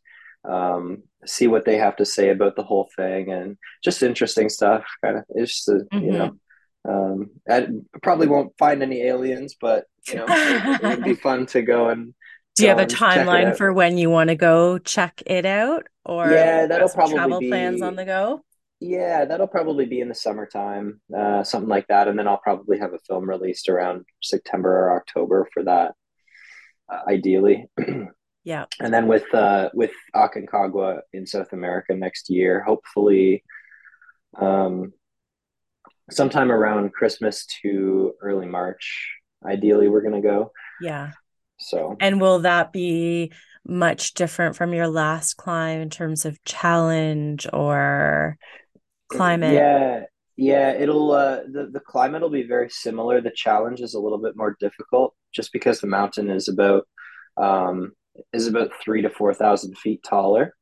um, 0.49 1.02
see 1.26 1.46
what 1.46 1.64
they 1.64 1.76
have 1.76 1.96
to 1.96 2.04
say 2.04 2.30
about 2.30 2.56
the 2.56 2.62
whole 2.62 2.90
thing, 2.96 3.30
and 3.30 3.56
just 3.82 4.02
interesting 4.02 4.49
stuff. 4.49 4.84
Kind 5.04 5.18
of, 5.18 5.25
it's 5.30 5.64
just 5.64 5.68
mm-hmm. 5.68 5.99
you 5.99 6.12
know. 6.12 6.37
Um, 6.84 7.30
I 7.49 7.68
probably 8.02 8.26
won't 8.26 8.58
find 8.58 8.82
any 8.82 9.02
aliens, 9.02 9.54
but 9.61 9.84
you 10.08 10.16
know, 10.16 10.26
it, 10.28 10.82
it 10.82 10.82
would 10.82 11.04
be 11.04 11.14
fun 11.28 11.46
to 11.46 11.62
go 11.62 11.90
and 11.90 12.12
do 12.56 12.64
you 12.64 12.68
have 12.68 12.80
a 12.80 12.87
timeline 12.87 13.56
for 13.56 13.72
when 13.72 13.96
you 13.96 14.11
want 14.11 14.28
to 14.28 14.34
go 14.34 14.76
check 14.78 15.22
it 15.25 15.46
out 15.46 15.87
or 16.04 16.30
yeah 16.30 16.66
that'll 16.66 16.88
probably 16.90 17.14
travel 17.14 17.40
be, 17.40 17.49
plans 17.49 17.80
on 17.80 17.96
the 17.96 18.04
go 18.04 18.42
yeah, 18.82 19.25
that'll 19.25 19.46
probably 19.46 19.87
be 19.87 20.00
in 20.00 20.08
the 20.08 20.14
summertime, 20.14 21.00
uh, 21.16 21.44
something 21.44 21.68
like 21.68 21.87
that, 21.87 22.08
and 22.08 22.18
then 22.18 22.26
I'll 22.26 22.38
probably 22.38 22.80
have 22.80 22.92
a 22.92 22.99
film 23.06 23.28
released 23.28 23.68
around 23.68 24.04
September 24.20 24.70
or 24.70 24.96
October 24.96 25.49
for 25.54 25.62
that, 25.62 25.94
uh, 26.92 26.99
ideally. 27.08 27.66
yeah, 28.44 28.64
and 28.80 28.92
then 28.92 29.06
with 29.06 29.32
uh, 29.34 29.70
with 29.75 29.92
Aconcagua 30.14 31.00
in 31.12 31.26
South 31.26 31.52
America 31.52 31.94
next 31.94 32.28
year, 32.28 32.62
hopefully, 32.62 33.44
um, 34.37 34.92
sometime 36.11 36.50
around 36.50 36.92
Christmas 36.92 37.46
to 37.62 38.14
early 38.20 38.46
March. 38.46 39.16
Ideally, 39.44 39.88
we're 39.88 40.02
gonna 40.02 40.22
go. 40.22 40.52
Yeah. 40.80 41.12
So, 41.58 41.96
and 42.00 42.20
will 42.20 42.40
that 42.40 42.72
be 42.72 43.32
much 43.64 44.14
different 44.14 44.56
from 44.56 44.72
your 44.72 44.88
last 44.88 45.34
climb 45.34 45.80
in 45.80 45.90
terms 45.90 46.25
of 46.25 46.42
challenge 46.44 47.46
or 47.52 48.37
climate? 49.08 49.54
Yeah, 49.54 50.04
yeah, 50.37 50.72
it'll 50.72 51.12
uh, 51.12 51.40
the 51.49 51.70
the 51.72 51.80
climate 51.80 52.22
will 52.22 52.30
be 52.30 52.42
very 52.42 52.70
similar. 52.70 53.20
The 53.20 53.30
challenge 53.30 53.80
is 53.80 53.94
a 53.94 54.00
little 54.00 54.18
bit 54.18 54.37
more 54.37 54.56
difficult, 54.58 55.14
just 55.32 55.52
because 55.52 55.80
the 55.80 55.87
mountain 55.87 56.30
is 56.30 56.49
about 56.49 56.88
um, 57.37 57.92
is 58.33 58.47
about 58.47 58.71
three 58.83 59.02
to 59.02 59.11
four 59.11 59.35
thousand 59.35 59.76
feet 59.78 60.02
taller. 60.02 60.54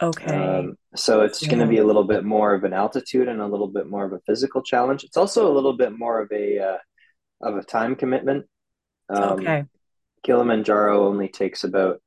Okay. 0.00 0.34
Um, 0.34 0.76
so 0.96 1.20
it's 1.20 1.42
yeah. 1.42 1.48
going 1.48 1.60
to 1.60 1.66
be 1.66 1.78
a 1.78 1.84
little 1.84 2.04
bit 2.04 2.24
more 2.24 2.54
of 2.54 2.64
an 2.64 2.72
altitude 2.72 3.28
and 3.28 3.40
a 3.40 3.46
little 3.46 3.68
bit 3.68 3.88
more 3.88 4.04
of 4.04 4.12
a 4.12 4.20
physical 4.26 4.62
challenge. 4.62 5.04
It's 5.04 5.16
also 5.16 5.50
a 5.50 5.54
little 5.54 5.74
bit 5.74 5.96
more 5.96 6.20
of 6.20 6.32
a 6.32 6.58
uh, 6.58 6.78
of 7.40 7.56
a 7.56 7.62
time 7.62 7.94
commitment. 7.94 8.46
Um, 9.08 9.40
okay. 9.40 9.64
Kilimanjaro 10.24 11.06
only 11.06 11.28
takes 11.28 11.64
about 11.64 12.00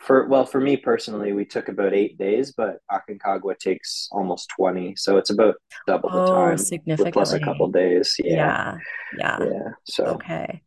for 0.00 0.26
well 0.26 0.46
for 0.46 0.60
me 0.60 0.76
personally 0.76 1.32
we 1.32 1.44
took 1.44 1.68
about 1.68 1.92
eight 1.92 2.16
days 2.16 2.52
but 2.56 2.78
aconcagua 2.90 3.56
takes 3.58 4.08
almost 4.10 4.50
20 4.56 4.96
so 4.96 5.18
it's 5.18 5.28
about 5.28 5.54
double 5.86 6.08
the 6.08 6.18
oh, 6.18 6.26
time 6.34 6.56
significantly 6.56 7.12
plus 7.12 7.32
a 7.32 7.40
couple 7.40 7.68
days 7.68 8.16
yeah 8.18 8.78
yeah 9.18 9.38
yeah 9.40 9.68
so 9.84 10.04
okay 10.04 10.62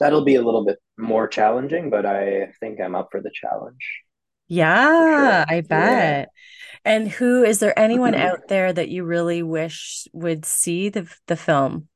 that'll 0.00 0.24
be 0.24 0.36
a 0.36 0.42
little 0.42 0.64
bit 0.64 0.78
more 0.96 1.26
challenging 1.28 1.90
but 1.90 2.06
i 2.06 2.52
think 2.60 2.80
i'm 2.80 2.94
up 2.94 3.08
for 3.10 3.20
the 3.20 3.30
challenge 3.32 4.02
yeah 4.48 5.44
sure. 5.44 5.56
i 5.56 5.60
bet 5.60 6.28
yeah. 6.28 6.92
and 6.92 7.08
who 7.08 7.44
is 7.44 7.58
there 7.58 7.78
anyone 7.78 8.14
out 8.14 8.48
there 8.48 8.72
that 8.72 8.88
you 8.88 9.04
really 9.04 9.42
wish 9.42 10.06
would 10.12 10.44
see 10.44 10.88
the 10.88 11.10
the 11.26 11.36
film 11.36 11.88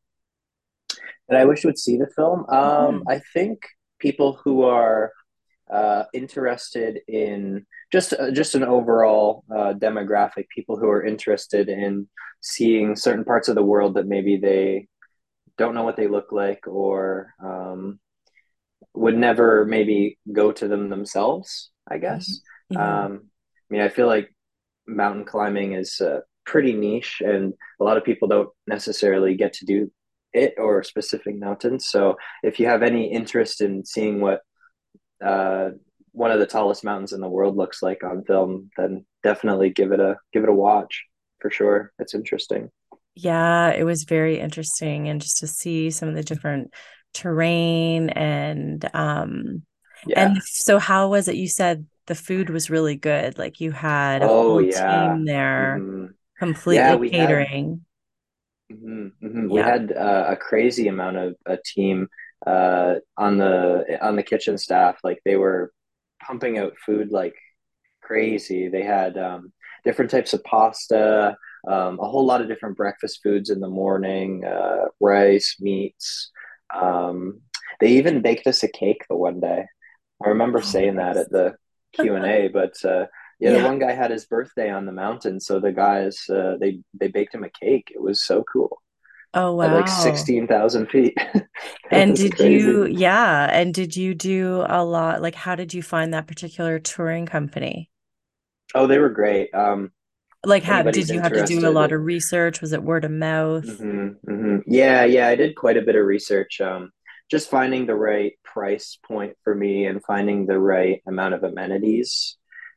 that 1.28 1.38
i 1.38 1.44
wish 1.44 1.64
would 1.64 1.78
see 1.78 1.96
the 1.96 2.10
film 2.14 2.40
um 2.48 3.00
mm. 3.00 3.02
i 3.08 3.20
think 3.32 3.66
people 3.98 4.38
who 4.44 4.64
are 4.64 5.12
uh, 5.72 6.04
interested 6.12 7.00
in 7.08 7.64
just 7.90 8.12
uh, 8.12 8.30
just 8.30 8.54
an 8.54 8.62
overall 8.62 9.42
uh, 9.50 9.72
demographic, 9.72 10.48
people 10.54 10.76
who 10.76 10.88
are 10.88 11.04
interested 11.04 11.68
in 11.68 12.06
seeing 12.42 12.94
certain 12.94 13.24
parts 13.24 13.48
of 13.48 13.54
the 13.54 13.62
world 13.62 13.94
that 13.94 14.06
maybe 14.06 14.36
they 14.36 14.86
don't 15.58 15.74
know 15.74 15.84
what 15.84 15.96
they 15.96 16.08
look 16.08 16.32
like 16.32 16.66
or 16.66 17.34
um, 17.42 18.00
would 18.94 19.16
never 19.16 19.64
maybe 19.64 20.18
go 20.32 20.52
to 20.52 20.68
them 20.68 20.88
themselves. 20.88 21.70
I 21.88 21.98
guess. 21.98 22.40
Mm-hmm. 22.72 22.80
Um, 22.80 23.22
I 23.70 23.74
mean, 23.74 23.82
I 23.82 23.88
feel 23.88 24.06
like 24.06 24.34
mountain 24.86 25.24
climbing 25.24 25.72
is 25.72 26.00
uh, 26.00 26.20
pretty 26.44 26.72
niche, 26.72 27.22
and 27.24 27.54
a 27.80 27.84
lot 27.84 27.96
of 27.96 28.04
people 28.04 28.28
don't 28.28 28.50
necessarily 28.66 29.34
get 29.34 29.54
to 29.54 29.64
do 29.64 29.90
it 30.32 30.54
or 30.58 30.82
specific 30.82 31.38
mountains. 31.38 31.88
So, 31.88 32.16
if 32.42 32.58
you 32.60 32.66
have 32.66 32.82
any 32.82 33.10
interest 33.12 33.60
in 33.60 33.84
seeing 33.84 34.20
what 34.20 34.40
uh, 35.24 35.70
one 36.12 36.30
of 36.30 36.40
the 36.40 36.46
tallest 36.46 36.84
mountains 36.84 37.12
in 37.12 37.20
the 37.20 37.28
world 37.28 37.56
looks 37.56 37.82
like 37.82 38.04
on 38.04 38.24
film, 38.24 38.70
then 38.76 39.04
definitely 39.22 39.70
give 39.70 39.92
it 39.92 40.00
a 40.00 40.16
give 40.32 40.42
it 40.42 40.48
a 40.48 40.54
watch 40.54 41.04
for 41.40 41.50
sure. 41.50 41.92
It's 41.98 42.14
interesting. 42.14 42.70
Yeah, 43.14 43.70
it 43.70 43.84
was 43.84 44.04
very 44.04 44.38
interesting, 44.40 45.08
and 45.08 45.20
just 45.20 45.38
to 45.38 45.46
see 45.46 45.90
some 45.90 46.08
of 46.08 46.14
the 46.14 46.22
different 46.22 46.72
terrain 47.14 48.08
and 48.08 48.88
um 48.94 49.62
yeah. 50.06 50.24
and 50.24 50.42
so 50.42 50.78
how 50.78 51.08
was 51.08 51.28
it? 51.28 51.36
You 51.36 51.48
said 51.48 51.86
the 52.06 52.14
food 52.14 52.50
was 52.50 52.70
really 52.70 52.96
good. 52.96 53.38
Like 53.38 53.60
you 53.60 53.70
had 53.70 54.22
a 54.22 54.26
oh, 54.26 54.28
whole 54.28 54.62
yeah. 54.62 55.12
team 55.12 55.24
there, 55.24 55.78
mm-hmm. 55.80 56.06
completely 56.38 57.10
yeah, 57.10 57.24
catering. 57.26 57.84
Had, 58.70 58.78
mm-hmm, 58.78 59.26
mm-hmm. 59.26 59.48
We 59.48 59.60
had 59.60 59.92
uh, 59.92 60.26
a 60.28 60.36
crazy 60.36 60.88
amount 60.88 61.16
of 61.16 61.34
a 61.46 61.58
team 61.64 62.08
uh, 62.46 62.96
on 63.16 63.38
the 63.38 63.98
on 64.00 64.16
the 64.16 64.22
kitchen 64.22 64.58
staff. 64.58 64.98
Like 65.04 65.20
they 65.24 65.36
were 65.36 65.72
pumping 66.20 66.58
out 66.58 66.74
food 66.84 67.10
like 67.10 67.34
crazy. 68.02 68.68
They 68.68 68.82
had 68.82 69.16
um, 69.16 69.52
different 69.84 70.10
types 70.10 70.32
of 70.32 70.42
pasta, 70.44 71.36
um, 71.66 71.98
a 72.00 72.08
whole 72.08 72.26
lot 72.26 72.40
of 72.40 72.48
different 72.48 72.76
breakfast 72.76 73.20
foods 73.22 73.50
in 73.50 73.60
the 73.60 73.68
morning, 73.68 74.44
uh, 74.44 74.86
rice, 75.00 75.56
meats. 75.60 76.30
Um, 76.74 77.40
they 77.80 77.88
even 77.88 78.22
baked 78.22 78.46
us 78.46 78.62
a 78.62 78.68
cake 78.68 79.04
the 79.08 79.16
one 79.16 79.40
day. 79.40 79.66
I 80.24 80.28
remember 80.28 80.58
oh, 80.58 80.62
saying 80.62 80.96
that 80.96 81.16
at 81.16 81.30
the 81.30 81.54
Q 81.92 82.14
and 82.14 82.24
A, 82.24 82.48
but 82.52 82.74
uh, 82.84 83.06
yeah, 83.38 83.52
yeah, 83.52 83.58
the 83.58 83.64
one 83.64 83.78
guy 83.78 83.92
had 83.92 84.10
his 84.10 84.24
birthday 84.26 84.70
on 84.70 84.86
the 84.86 84.92
mountain, 84.92 85.40
so 85.40 85.60
the 85.60 85.72
guys 85.72 86.24
uh, 86.28 86.56
they 86.60 86.80
they 86.94 87.08
baked 87.08 87.34
him 87.34 87.44
a 87.44 87.50
cake. 87.50 87.92
It 87.94 88.00
was 88.00 88.22
so 88.22 88.44
cool. 88.50 88.80
Oh 89.34 89.54
wow! 89.54 89.74
like 89.74 89.88
sixteen 89.88 90.46
thousand 90.46 90.90
feet. 90.90 91.16
and 91.90 92.14
did 92.14 92.36
crazy. 92.36 92.52
you? 92.52 92.86
Yeah, 92.86 93.48
and 93.50 93.72
did 93.72 93.96
you 93.96 94.14
do 94.14 94.64
a 94.68 94.84
lot? 94.84 95.22
Like, 95.22 95.34
how 95.34 95.54
did 95.54 95.72
you 95.72 95.82
find 95.82 96.12
that 96.12 96.26
particular 96.26 96.78
touring 96.78 97.26
company? 97.26 97.90
Oh, 98.74 98.86
they 98.86 98.98
were 98.98 99.10
great. 99.10 99.52
Um, 99.54 99.90
like, 100.44 100.62
how 100.62 100.82
did 100.82 101.08
you 101.08 101.20
have 101.20 101.32
to 101.32 101.44
do 101.44 101.68
a 101.68 101.70
lot 101.70 101.92
of 101.92 102.02
research? 102.02 102.60
Was 102.60 102.72
it 102.72 102.82
word 102.82 103.04
of 103.04 103.10
mouth? 103.10 103.64
Mm-hmm, 103.64 104.30
mm-hmm. 104.30 104.58
Yeah, 104.66 105.04
yeah, 105.04 105.28
I 105.28 105.34
did 105.36 105.56
quite 105.56 105.76
a 105.76 105.82
bit 105.82 105.96
of 105.96 106.04
research. 106.04 106.60
Um, 106.60 106.90
just 107.30 107.48
finding 107.48 107.86
the 107.86 107.94
right 107.94 108.32
price 108.44 108.98
point 109.06 109.36
for 109.44 109.54
me 109.54 109.86
and 109.86 110.04
finding 110.04 110.46
the 110.46 110.58
right 110.58 111.00
amount 111.06 111.34
of 111.34 111.44
amenities, 111.44 112.36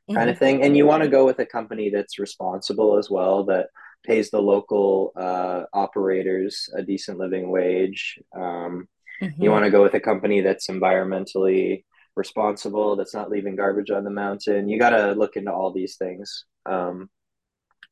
mm-hmm. 0.09 0.17
kind 0.17 0.29
of 0.29 0.37
thing. 0.37 0.63
And 0.63 0.77
you 0.77 0.85
want 0.85 1.03
to 1.03 1.09
go 1.09 1.25
with 1.25 1.39
a 1.39 1.45
company 1.45 1.89
that's 1.89 2.19
responsible 2.19 2.97
as 2.97 3.09
well. 3.09 3.45
That 3.45 3.67
pays 4.05 4.29
the 4.29 4.41
local 4.41 5.11
uh, 5.15 5.63
operators 5.73 6.69
a 6.75 6.83
decent 6.83 7.17
living 7.17 7.49
wage. 7.49 8.19
Um, 8.35 8.87
mm-hmm. 9.21 9.41
You 9.41 9.51
want 9.51 9.65
to 9.65 9.71
go 9.71 9.81
with 9.81 9.95
a 9.95 9.99
company 9.99 10.41
that's 10.41 10.67
environmentally 10.67 11.83
responsible, 12.15 12.95
that's 12.95 13.13
not 13.13 13.29
leaving 13.29 13.55
garbage 13.55 13.91
on 13.91 14.03
the 14.03 14.09
mountain. 14.09 14.69
You 14.69 14.79
got 14.79 14.91
to 14.91 15.13
look 15.13 15.35
into 15.35 15.51
all 15.51 15.73
these 15.73 15.97
things. 15.97 16.45
Um, 16.65 17.09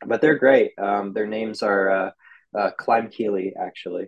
but 0.06 0.22
they're 0.22 0.38
great. 0.40 0.72
Um, 0.80 1.14
their 1.14 1.28
names 1.28 1.64
are 1.64 1.90
uh, 1.90 2.12
uh, 2.58 2.72
Climb 2.78 3.10
Kili, 3.10 3.52
actually. 3.60 4.08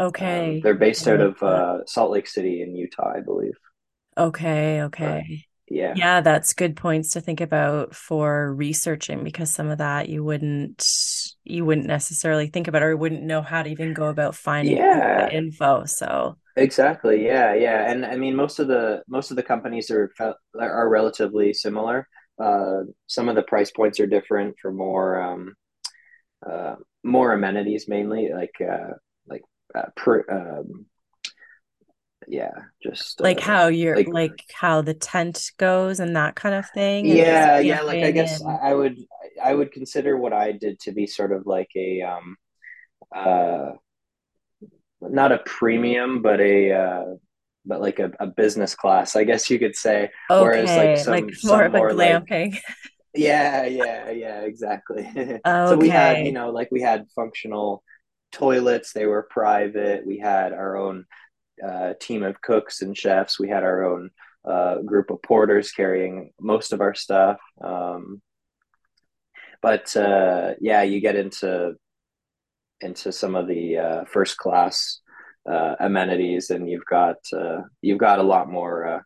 Okay. 0.00 0.50
Um, 0.50 0.60
they're 0.62 0.74
based 0.74 1.08
out 1.08 1.20
of 1.20 1.42
uh, 1.42 1.84
Salt 1.86 2.10
Lake 2.12 2.26
City 2.28 2.62
in 2.62 2.76
Utah, 2.76 3.12
I 3.16 3.20
believe. 3.20 3.54
Okay, 4.16 4.82
But 4.98 5.22
okay. 5.22 5.44
yeah. 5.68 5.96
Yeah, 5.96 6.20
that's 6.22 6.54
good 6.54 6.76
points 6.76 7.12
to 7.12 7.20
think 7.20 7.40
about 7.40 7.94
for 7.94 8.54
researching 8.54 9.24
because 9.24 9.52
some 9.52 9.68
of 9.70 9.78
that 9.78 10.08
you 10.08 10.24
wouldn't 10.24 10.86
you 11.44 11.64
wouldn't 11.64 11.86
necessarily 11.88 12.48
think 12.48 12.68
about 12.68 12.82
or 12.82 12.96
wouldn't 12.96 13.22
know 13.24 13.42
how 13.42 13.62
to 13.62 13.70
even 13.70 13.94
go 13.94 14.08
about 14.08 14.34
finding 14.36 14.78
Yeah, 14.78 15.30
info. 15.30 15.84
So, 15.86 16.38
exactly. 16.56 17.24
Yeah, 17.24 17.54
yeah. 17.54 17.90
And 17.90 18.04
I 18.04 18.16
mean 18.16 18.34
most 18.36 18.58
of 18.58 18.68
the 18.68 19.02
most 19.08 19.30
of 19.30 19.36
the 19.36 19.42
companies 19.42 19.90
are 19.90 20.10
are 20.58 20.88
relatively 20.88 21.52
similar. 21.52 22.08
Uh 22.38 22.82
some 23.06 23.28
of 23.28 23.34
the 23.36 23.42
price 23.42 23.70
points 23.70 24.00
are 24.00 24.06
different 24.06 24.56
for 24.60 24.72
more 24.72 25.20
um 25.20 25.54
uh 26.48 26.76
more 27.02 27.32
amenities 27.32 27.88
mainly 27.88 28.30
like 28.32 28.54
uh 28.60 28.94
like 29.28 29.42
uh, 29.74 29.86
per, 29.96 30.24
um 30.30 30.86
yeah, 32.26 32.50
just 32.82 33.20
like 33.20 33.40
uh 33.40 33.40
how 33.40 33.68
you're 33.68 33.96
like 33.96 34.08
like 34.12 34.44
how 34.52 34.82
the 34.82 34.94
tent 34.94 35.50
goes 35.58 36.00
and 36.00 36.16
that 36.16 36.34
kind 36.36 36.54
of 36.54 36.68
thing 36.70 37.06
Yeah, 37.06 37.58
yeah, 37.60 37.80
like 37.82 38.02
I 38.02 38.10
guess 38.10 38.40
and 38.40 38.48
I 38.48 38.70
I 38.70 38.74
would 38.74 38.98
I 39.42 39.54
would 39.54 39.72
consider 39.72 40.16
what 40.16 40.32
I 40.32 40.52
did 40.52 40.80
to 40.80 40.92
be 40.92 41.06
sort 41.06 41.32
of 41.32 41.46
like 41.46 41.70
a 41.76 42.02
um 42.02 42.36
uh 43.14 43.72
not 45.00 45.32
a 45.32 45.38
premium 45.38 46.22
but 46.22 46.40
a 46.40 46.72
uh 46.72 47.04
but 47.68 47.80
like 47.80 47.98
a, 47.98 48.10
a 48.18 48.26
business 48.26 48.74
class, 48.74 49.14
I 49.14 49.24
guess 49.24 49.50
you 49.50 49.58
could 49.58 49.76
say. 49.76 50.10
Whereas 50.28 50.68
like 50.68 50.78
okay, 50.78 51.10
like 51.10 51.34
some 51.34 51.50
more 51.50 51.58
some 51.58 51.60
of 51.60 51.74
a 51.74 51.78
more 51.78 51.92
like 51.92 52.26
glamping. 52.26 52.58
yeah, 53.14 53.66
yeah, 53.66 54.10
yeah, 54.10 54.40
exactly. 54.40 55.06
okay. 55.06 55.40
So 55.46 55.76
we 55.76 55.90
had, 55.90 56.26
you 56.26 56.32
know, 56.32 56.50
like 56.50 56.70
we 56.72 56.80
had 56.80 57.06
functional 57.14 57.84
toilets, 58.32 58.92
they 58.92 59.06
were 59.06 59.28
private. 59.30 60.06
We 60.06 60.18
had 60.18 60.52
our 60.52 60.76
own 60.76 61.04
uh 61.66 61.94
team 62.00 62.22
of 62.22 62.40
cooks 62.40 62.82
and 62.82 62.96
chefs. 62.96 63.38
We 63.38 63.48
had 63.48 63.62
our 63.62 63.84
own 63.84 64.10
uh 64.48 64.78
group 64.82 65.10
of 65.10 65.22
porters 65.22 65.72
carrying 65.72 66.32
most 66.40 66.72
of 66.72 66.80
our 66.80 66.94
stuff. 66.94 67.38
Um 67.62 68.22
but 69.60 69.96
uh, 69.96 70.54
yeah, 70.60 70.82
you 70.82 71.00
get 71.00 71.16
into 71.16 71.74
into 72.80 73.10
some 73.10 73.34
of 73.34 73.48
the 73.48 73.76
uh, 73.76 74.04
first 74.04 74.36
class 74.36 75.00
uh, 75.50 75.76
amenities, 75.80 76.50
and 76.50 76.68
you've 76.68 76.84
got 76.84 77.16
uh, 77.32 77.62
you've 77.82 77.98
got 77.98 78.18
a 78.18 78.22
lot 78.22 78.50
more 78.50 78.86
uh, 78.86 79.00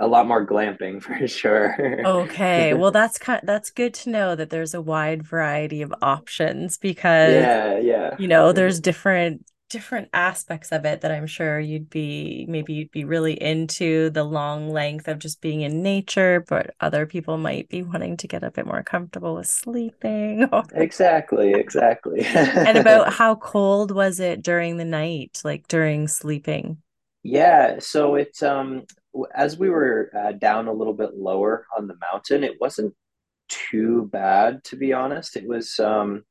a 0.00 0.06
lot 0.06 0.26
more 0.26 0.46
glamping 0.46 1.02
for 1.02 1.26
sure. 1.26 1.76
Okay. 2.04 2.74
Well, 2.74 2.90
that's 2.90 3.18
kind 3.18 3.40
that's 3.44 3.70
good 3.70 3.94
to 3.94 4.10
know 4.10 4.34
that 4.34 4.50
there's 4.50 4.74
a 4.74 4.82
wide 4.82 5.22
variety 5.22 5.82
of 5.82 5.94
options 6.02 6.78
because 6.78 7.32
yeah, 7.34 7.78
yeah, 7.78 8.16
you 8.16 8.28
know, 8.28 8.52
there's 8.52 8.80
different 8.80 9.49
different 9.70 10.10
aspects 10.12 10.72
of 10.72 10.84
it 10.84 11.00
that 11.02 11.12
I'm 11.12 11.26
sure 11.26 11.60
you'd 11.60 11.90
be 11.90 12.46
maybe 12.48 12.74
you'd 12.74 12.90
be 12.90 13.04
really 13.04 13.40
into 13.40 14.10
the 14.10 14.24
long 14.24 14.70
length 14.70 15.08
of 15.08 15.18
just 15.20 15.40
being 15.40 15.62
in 15.62 15.82
nature, 15.82 16.44
but 16.48 16.74
other 16.80 17.06
people 17.06 17.38
might 17.38 17.68
be 17.68 17.82
wanting 17.82 18.16
to 18.18 18.28
get 18.28 18.44
a 18.44 18.50
bit 18.50 18.66
more 18.66 18.82
comfortable 18.82 19.36
with 19.36 19.46
sleeping. 19.48 20.48
exactly, 20.72 21.52
exactly. 21.54 22.30
And 22.64 22.78
about 22.78 23.12
how 23.14 23.36
cold 23.36 23.92
was 23.92 24.20
it 24.20 24.42
during 24.42 24.76
the 24.76 24.84
night, 24.84 25.40
like 25.44 25.68
during 25.68 26.08
sleeping? 26.08 26.82
yeah, 27.22 27.78
so 27.78 28.14
it 28.14 28.42
um 28.42 28.84
as 29.34 29.58
we 29.58 29.68
were 29.70 30.10
uh, 30.16 30.32
down 30.32 30.68
a 30.68 30.72
little 30.72 30.94
bit 30.94 31.16
lower 31.16 31.66
on 31.76 31.86
the 31.86 31.96
mountain, 32.00 32.44
it 32.44 32.60
wasn't 32.60 32.94
too 33.48 34.08
bad 34.12 34.64
to 34.64 34.76
be 34.76 34.92
honest. 34.92 35.36
It 35.36 35.46
was 35.48 35.78
um 35.80 36.24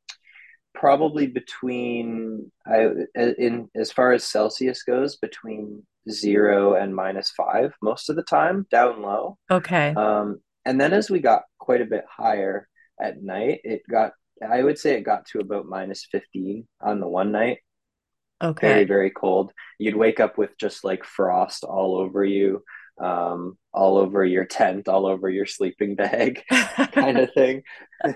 probably 0.73 1.27
between 1.27 2.51
I 2.65 2.89
in 3.15 3.69
as 3.75 3.91
far 3.91 4.13
as 4.13 4.23
Celsius 4.23 4.84
goes, 4.84 5.17
between 5.17 5.86
zero 6.10 6.75
and 6.75 6.95
minus 6.95 7.32
five 7.32 7.73
most 7.82 8.10
of 8.10 8.15
the 8.15 8.23
time, 8.23 8.65
down 8.71 9.01
low. 9.01 9.38
Okay. 9.51 9.93
Um, 9.95 10.41
and 10.65 10.79
then 10.79 10.93
as 10.93 11.10
we 11.10 11.19
got 11.19 11.43
quite 11.60 11.82
a 11.82 11.86
bit 11.86 12.05
higher 12.10 12.67
at 13.01 13.21
night, 13.21 13.62
it 13.63 13.82
got 13.89 14.13
I 14.47 14.63
would 14.63 14.77
say 14.77 14.95
it 14.95 15.01
got 15.01 15.25
to 15.27 15.39
about 15.39 15.65
minus 15.65 16.08
15 16.12 16.67
on 16.82 16.99
the 16.99 17.08
one 17.08 17.32
night. 17.32 17.60
Okay. 18.41 18.67
Very, 18.67 18.86
very 18.86 19.10
cold. 19.10 19.51
You'd 19.79 19.97
wake 19.97 20.19
up 20.19 20.38
with 20.38 20.58
just 20.58 20.84
like 20.86 21.03
frost 21.03 21.65
all 21.65 21.97
over 21.97 22.23
you, 22.23 22.63
um, 23.01 23.58
all 23.73 23.97
over 23.97 24.23
your 24.23 24.45
tent, 24.45 24.88
all 24.88 25.05
over 25.05 25.29
your 25.29 25.45
sleeping 25.45 25.95
bag, 25.95 26.43
kind 26.49 27.17
of 27.17 27.34
thing. 27.34 27.63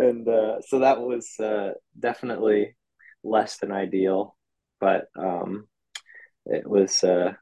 and 0.00 0.28
uh, 0.28 0.60
so 0.62 0.80
that 0.80 1.00
was 1.00 1.38
uh, 1.40 1.72
definitely 1.98 2.76
less 3.24 3.58
than 3.58 3.72
ideal, 3.72 4.36
but 4.80 5.08
um, 5.18 5.68
it 6.46 6.68
was 6.68 7.04
uh, 7.04 7.32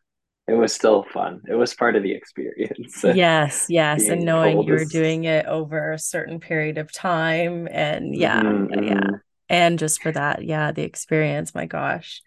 it 0.48 0.54
was 0.54 0.74
still 0.74 1.04
fun. 1.12 1.42
It 1.48 1.54
was 1.56 1.74
part 1.74 1.96
of 1.96 2.02
the 2.04 2.12
experience. 2.14 3.04
Yes, 3.10 3.66
yes. 3.68 4.08
And 4.10 4.24
knowing 4.24 4.60
you 4.62 4.74
were 4.74 4.84
is 4.84 4.84
doing 4.84 5.24
it 5.24 5.46
over 5.46 5.92
a 5.92 5.98
certain 5.98 6.40
period 6.40 6.78
of 6.78 6.92
time. 6.92 7.68
And 7.70 8.14
yeah, 8.14 8.42
hmm 8.42 8.66
yeah, 8.68 8.80
yeah. 8.86 9.00
hmm 9.00 9.14
And 9.48 9.78
just 9.78 10.02
for 10.02 10.12
that, 10.12 10.44
yeah, 10.44 10.72
the 10.72 10.82
experience, 10.82 11.54
my 11.54 11.66
gosh. 11.66 12.22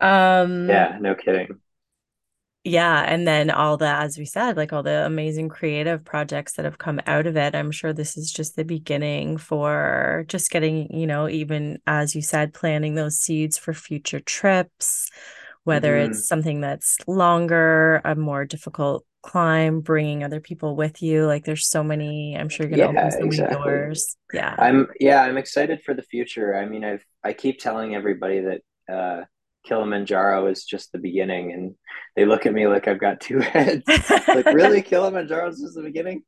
Um, 0.00 0.88
yeah, 0.88 0.98
no 1.00 1.14
kidding. 1.14 1.60
Yeah, 2.62 3.00
and 3.06 3.26
then 3.26 3.50
all 3.50 3.78
the, 3.78 3.86
as 3.88 4.18
we 4.18 4.26
said, 4.26 4.56
like 4.56 4.72
all 4.72 4.82
the 4.82 5.06
amazing 5.06 5.48
creative 5.48 6.04
projects 6.04 6.54
that 6.54 6.66
have 6.66 6.76
come 6.78 7.00
out 7.06 7.26
of 7.26 7.36
it. 7.36 7.54
I'm 7.54 7.70
sure 7.70 7.92
this 7.94 8.18
is 8.18 8.30
just 8.30 8.54
the 8.54 8.64
beginning 8.64 9.38
for 9.38 10.24
just 10.28 10.50
getting, 10.50 10.94
you 10.94 11.06
know, 11.06 11.26
even 11.28 11.80
as 11.86 12.14
you 12.14 12.20
said, 12.20 12.52
planting 12.52 12.94
those 12.94 13.16
seeds 13.18 13.56
for 13.56 13.72
future 13.72 14.20
trips, 14.20 15.10
whether 15.64 15.96
hmm 15.96 15.96
it's 15.96 16.26
something 16.26 16.60
that's 16.60 16.98
longer, 17.06 18.02
a 18.04 18.14
more 18.14 18.44
difficult 18.44 19.06
climb, 19.22 19.80
bringing 19.80 20.22
other 20.22 20.40
people 20.40 20.76
with 20.76 21.00
you. 21.02 21.26
Like 21.26 21.44
there's 21.44 21.66
so 21.68 21.82
many, 21.82 22.36
I'm 22.38 22.50
sure 22.50 22.64
you're 22.66 22.70
going 22.70 22.80
to 22.80 22.88
open 22.88 23.10
Yeah, 23.10 23.20
so 23.20 23.26
many 23.26 23.44
doors. 23.44 24.16
Yeah. 24.32 24.56
I'm 24.58 24.88
yeah, 25.00 25.22
I'm 25.22 25.36
excited 25.38 25.82
for 25.82 25.94
the 25.94 26.02
future. 26.02 26.56
I 26.56 26.66
mean, 26.66 26.84
I've 26.84 27.04
I 27.24 27.32
keep 27.32 27.60
telling 27.60 27.94
everybody 27.94 28.40
that 28.40 28.62
uh 28.92 29.24
Kilimanjaro 29.64 30.46
is 30.46 30.64
just 30.64 30.92
the 30.92 30.98
beginning 30.98 31.52
and 31.52 31.74
they 32.16 32.24
look 32.24 32.46
at 32.46 32.52
me 32.52 32.66
like 32.66 32.88
I've 32.88 33.00
got 33.00 33.20
two 33.20 33.38
heads. 33.40 33.84
Like, 34.28 34.46
really? 34.46 34.82
Kilimanjaro 34.82 35.48
is 35.48 35.60
just 35.60 35.74
the 35.74 35.82
beginning? 35.82 36.22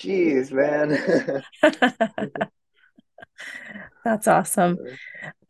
Jeez, 0.00 0.50
man. 0.52 1.42
That's 4.04 4.26
awesome. 4.28 4.78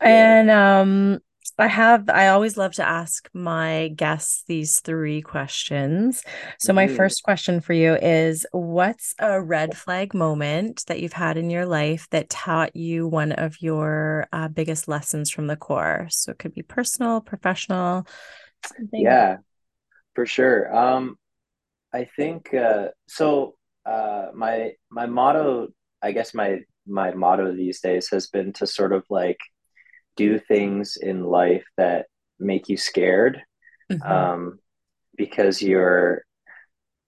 And 0.00 0.50
um, 0.50 1.20
I 1.58 1.68
have, 1.68 2.10
I 2.10 2.28
always 2.28 2.58
love 2.58 2.74
to 2.74 2.86
ask 2.86 3.30
my 3.32 3.88
guests 3.96 4.44
these 4.46 4.80
three 4.80 5.22
questions. 5.22 6.22
So, 6.58 6.74
my 6.74 6.86
hmm 6.86 6.86
first 6.86 7.22
question 7.22 7.60
for 7.60 7.72
you 7.72 7.94
is 7.94 8.44
What's 8.52 9.14
a 9.18 9.40
red 9.40 9.74
flag 9.74 10.12
moment 10.12 10.84
that 10.86 11.00
you've 11.00 11.14
had 11.14 11.38
in 11.38 11.48
your 11.48 11.64
life 11.64 12.08
that 12.10 12.28
taught 12.28 12.76
you 12.76 13.08
one 13.08 13.32
of 13.32 13.62
your 13.62 14.26
uh, 14.34 14.48
biggest 14.48 14.86
lessons 14.86 15.30
from 15.30 15.46
the 15.46 15.56
core? 15.56 16.08
So, 16.10 16.32
it 16.32 16.38
could 16.38 16.52
be 16.52 16.62
personal, 16.62 17.22
professional, 17.22 18.06
something. 18.62 19.18
Yeah, 19.18 19.38
for 20.14 20.26
sure. 20.26 20.74
Um, 20.76 21.16
I 21.94 22.04
think 22.04 22.54
uh 22.54 22.88
so 23.08 23.56
uh 23.86 24.28
my 24.34 24.72
my 24.90 25.06
motto, 25.06 25.68
I 26.02 26.12
guess 26.12 26.34
my 26.34 26.60
my 26.86 27.12
motto 27.14 27.52
these 27.54 27.80
days 27.80 28.08
has 28.10 28.28
been 28.28 28.52
to 28.54 28.66
sort 28.68 28.92
of 28.92 29.04
like 29.10 29.38
do 30.16 30.38
things 30.38 30.96
in 31.00 31.24
life 31.24 31.64
that 31.76 32.06
make 32.38 32.68
you 32.68 32.76
scared 32.76 33.42
Mhm. 33.90 34.10
um, 34.10 34.58
because 35.16 35.62
you're 35.62 36.22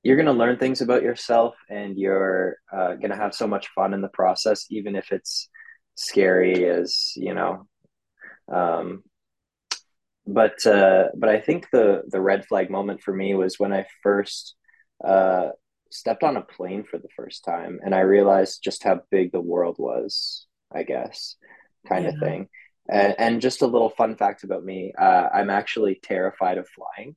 you're 0.05 0.16
going 0.16 0.27
to 0.27 0.33
learn 0.33 0.57
things 0.59 0.81
about 0.81 1.03
yourself 1.03 1.55
and 1.68 1.99
you're 1.99 2.57
uh, 2.73 2.94
going 2.94 3.11
to 3.11 3.16
have 3.16 3.35
so 3.35 3.47
much 3.47 3.68
fun 3.75 3.92
in 3.94 4.01
the 4.01 4.09
process 4.09 4.66
even 4.71 4.94
if 4.97 5.12
it's 5.12 5.49
scary 5.97 6.66
as 6.68 7.12
you 7.16 7.35
know 7.35 7.66
um, 8.51 9.03
but 10.27 10.64
uh, 10.66 11.07
but 11.16 11.29
I 11.29 11.40
think 11.40 11.66
the 11.73 12.03
the 12.09 12.21
red 12.21 12.47
flag 12.47 12.71
moment 12.71 13.03
for 13.03 13.14
me 13.14 13.35
was 13.35 13.59
when 13.59 13.73
I 13.73 13.87
first 14.03 14.55
uh, 15.05 15.49
stepped 15.90 16.23
on 16.23 16.37
a 16.37 16.42
plane 16.42 16.85
for 16.85 16.99
the 16.99 17.09
first 17.16 17.44
time 17.44 17.81
and 17.83 17.94
I 17.94 18.01
realized 18.01 18.62
just 18.62 18.85
how 18.85 19.01
big 19.11 19.33
the 19.33 19.40
world 19.40 19.77
was 19.79 20.47
I 20.73 20.83
guess 20.83 21.37
kind 21.88 22.07
of 22.07 22.14
thing 22.18 22.49
and, 22.88 23.14
and 23.18 23.40
just 23.40 23.62
a 23.62 23.66
little 23.66 23.90
fun 23.90 24.16
fact 24.16 24.44
about 24.44 24.64
me 24.64 24.92
uh, 24.98 25.29
I'm 25.33 25.51
actually 25.51 26.01
terrified 26.03 26.59
of 26.59 26.68
flying 26.68 27.16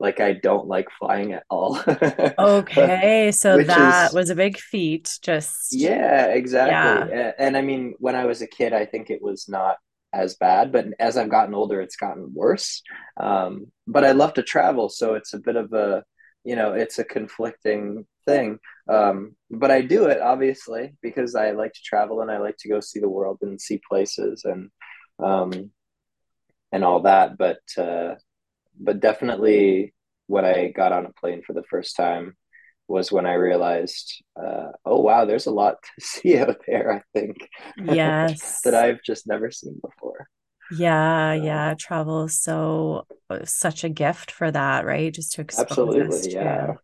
like 0.00 0.20
I 0.20 0.32
don't 0.32 0.68
like 0.68 0.88
flying 0.98 1.32
at 1.32 1.44
all 1.50 1.80
Okay. 2.38 3.32
So, 3.32 3.62
that 3.62 4.08
is 4.08 4.14
was 4.14 4.30
a 4.30 4.34
big 4.34 4.58
feat. 4.58 5.18
Just, 5.22 5.72
yeah 5.72 6.26
exactly 6.26 6.72
yeah. 6.72 7.20
and, 7.20 7.34
and 7.38 7.56
I 7.56 7.62
mean 7.62 7.94
when 7.98 8.14
I 8.14 8.24
was 8.24 8.42
a 8.42 8.46
kid 8.46 8.72
I 8.72 8.86
think 8.86 9.10
it 9.10 9.22
was 9.22 9.48
not 9.48 9.76
as 10.12 10.36
bad 10.36 10.72
but 10.72 10.86
as 10.98 11.16
I've 11.16 11.30
gotten 11.30 11.54
older 11.54 11.80
it's 11.80 11.96
gotten 11.96 12.32
worse 12.32 12.82
um, 13.18 13.66
but 13.86 14.04
I 14.04 14.12
love 14.12 14.34
to 14.34 14.42
travel 14.42 14.88
so 14.88 15.14
it's 15.14 15.34
a 15.34 15.38
bit 15.38 15.56
of 15.56 15.72
a 15.72 16.04
you 16.44 16.56
know 16.56 16.72
it's 16.72 16.98
a 16.98 17.04
conflicting 17.04 18.06
thing 18.26 18.58
um, 18.88 19.36
but 19.50 19.70
I 19.70 19.82
do 19.82 20.06
it 20.06 20.20
obviously 20.20 20.94
because 21.02 21.34
I 21.34 21.50
like 21.50 21.72
to 21.74 21.82
travel 21.84 22.22
and 22.22 22.30
I 22.30 22.38
like 22.38 22.56
to 22.60 22.68
go 22.68 22.80
see 22.80 23.00
the 23.00 23.08
world 23.08 23.38
and 23.42 23.60
see 23.60 23.80
places 23.88 24.44
and 24.44 24.70
um, 25.18 25.70
and 26.72 26.84
all 26.84 27.02
that 27.02 27.36
but 27.38 27.60
uh, 27.78 28.14
but 28.80 29.00
definitely 29.00 29.94
when 30.26 30.44
I 30.44 30.68
got 30.68 30.92
on 30.92 31.06
a 31.06 31.12
plane 31.14 31.42
for 31.46 31.54
the 31.54 31.64
first 31.64 31.96
time 31.96 32.36
was 32.88 33.12
when 33.12 33.26
I 33.26 33.34
realized, 33.34 34.22
uh, 34.36 34.68
oh 34.84 35.00
wow, 35.00 35.24
there's 35.26 35.46
a 35.46 35.52
lot 35.52 35.76
to 36.00 36.06
see 36.06 36.38
out 36.38 36.56
there. 36.66 36.92
I 36.92 37.02
think 37.18 37.36
Yes. 37.76 38.60
that 38.64 38.74
I've 38.74 39.02
just 39.04 39.26
never 39.26 39.50
seen 39.50 39.80
before. 39.82 40.28
Yeah, 40.70 41.32
So 41.32 41.40
yeah. 41.44 41.74
Travel 41.78 42.24
is 42.24 42.40
so 42.40 43.06
such 43.44 43.84
a 43.84 43.88
gift 43.88 44.30
for 44.30 44.50
that, 44.50 44.84
right? 44.84 45.12
Just 45.12 45.32
to 45.34 45.40
expose 45.40 45.96
us 45.96 46.26
absolutely, 46.26 46.32
yeah. 46.34 46.74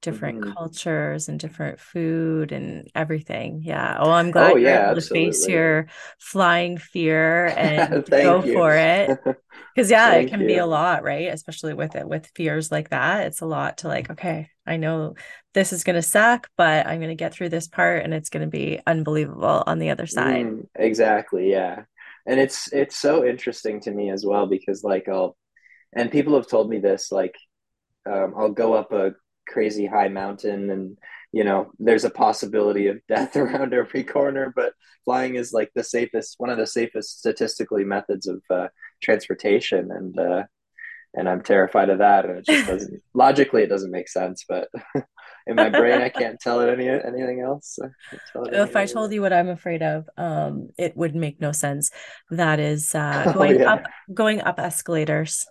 Different 0.00 0.40
hmm 0.40 0.56
cultures 0.58 1.28
and 1.28 1.38
different 1.40 1.80
food 1.80 2.52
and 2.52 2.90
everything. 2.94 3.60
Yeah. 3.62 3.96
Oh, 4.00 4.10
I'm 4.12 4.30
glad 4.30 4.54
Oh 4.54 4.56
you're 4.60 4.72
yeah, 4.72 4.94
able 4.94 4.96
to 4.96 5.02
face 5.02 5.48
your 5.48 5.86
flying 6.18 6.78
fear 6.78 7.46
and 7.56 8.08
go 8.20 8.42
you. 8.42 8.42
for 8.42 8.76
it. 8.76 9.14
Because 9.74 9.90
yeah, 9.90 10.14
it 10.14 10.28
can 10.28 10.44
be 10.44 10.56
a 10.58 10.66
lot, 10.66 11.02
right? 11.04 11.28
Especially 11.32 11.74
with 11.74 11.96
it 11.96 12.08
with 12.08 12.30
fears 12.34 12.72
like 12.72 12.90
that. 12.90 13.26
It's 13.28 13.40
a 13.40 13.46
lot 13.46 13.78
to 13.78 13.88
like, 13.88 14.10
okay, 14.10 14.50
I 14.66 14.76
know 14.78 15.14
this 15.54 15.72
is 15.72 15.84
gonna 15.84 16.02
suck, 16.02 16.48
but 16.56 16.86
I'm 16.86 17.00
gonna 17.00 17.14
get 17.14 17.32
through 17.34 17.50
this 17.50 17.68
part 17.68 18.04
and 18.04 18.12
it's 18.14 18.30
gonna 18.30 18.48
be 18.48 18.80
unbelievable 18.86 19.64
on 19.66 19.78
the 19.78 19.90
other 19.90 20.06
side. 20.06 20.50
Mm, 20.50 20.66
exactly, 20.74 21.50
yeah. 21.50 21.84
And 22.26 22.38
it's 22.40 22.72
it's 22.72 22.96
so 22.98 23.24
interesting 23.24 23.80
to 23.82 23.90
me 23.90 24.10
as 24.10 24.24
well 24.26 24.46
because 24.46 24.84
like 24.84 25.08
I'll 25.08 25.36
and 25.94 26.10
people 26.12 26.34
have 26.36 26.48
told 26.48 26.70
me 26.70 26.78
this 26.80 27.12
like 27.12 27.36
um, 28.06 28.34
I'll 28.38 28.52
go 28.52 28.74
up 28.74 28.92
a 28.92 29.12
crazy 29.50 29.86
high 29.86 30.08
mountain 30.08 30.70
and 30.70 30.96
you 31.32 31.44
know 31.44 31.70
there's 31.78 32.04
a 32.04 32.10
possibility 32.10 32.86
of 32.86 33.00
death 33.08 33.36
around 33.42 33.74
every 33.74 34.04
corner 34.04 34.52
but 34.54 34.72
flying 35.04 35.34
is 35.34 35.52
like 35.52 35.70
the 35.74 35.84
safest 35.84 36.36
one 36.38 36.50
of 36.50 36.58
the 36.58 36.66
safest 36.66 37.18
statistically 37.18 37.84
methods 37.84 38.26
of 38.26 38.42
uh, 38.50 38.68
transportation. 39.00 39.90
And 39.90 40.18
uh, 40.18 40.44
and 41.12 41.28
I'm 41.28 41.42
terrified 41.42 41.90
of 41.90 41.98
that. 41.98 42.24
And 42.24 42.38
it 42.38 42.46
just 42.46 42.66
doesn't 42.68 43.02
logically 43.14 43.62
it 43.62 43.68
doesn't 43.68 43.90
make 43.90 44.08
sense 44.08 44.44
but 44.48 44.68
in 45.46 45.56
my 45.56 45.68
brain 45.68 46.00
I 46.00 46.08
can't 46.08 46.38
tell 46.38 46.60
it 46.60 46.72
any 46.72 46.88
anything 46.88 47.40
else. 47.40 47.78
It 48.12 48.20
If 48.52 48.76
I 48.76 48.86
told 48.86 49.12
you 49.12 49.20
what 49.20 49.32
I'm 49.32 49.48
afraid 49.48 49.82
of, 49.82 50.08
um, 50.16 50.70
it 50.78 50.96
would 50.96 51.14
make 51.14 51.40
no 51.40 51.52
sense. 51.52 51.90
That 52.30 52.60
is 52.60 52.94
uh 52.94 53.24
oh 53.26 53.32
going 53.32 53.62
up 53.62 53.84
going 54.12 54.40
up 54.40 54.58
escalators. 54.58 55.46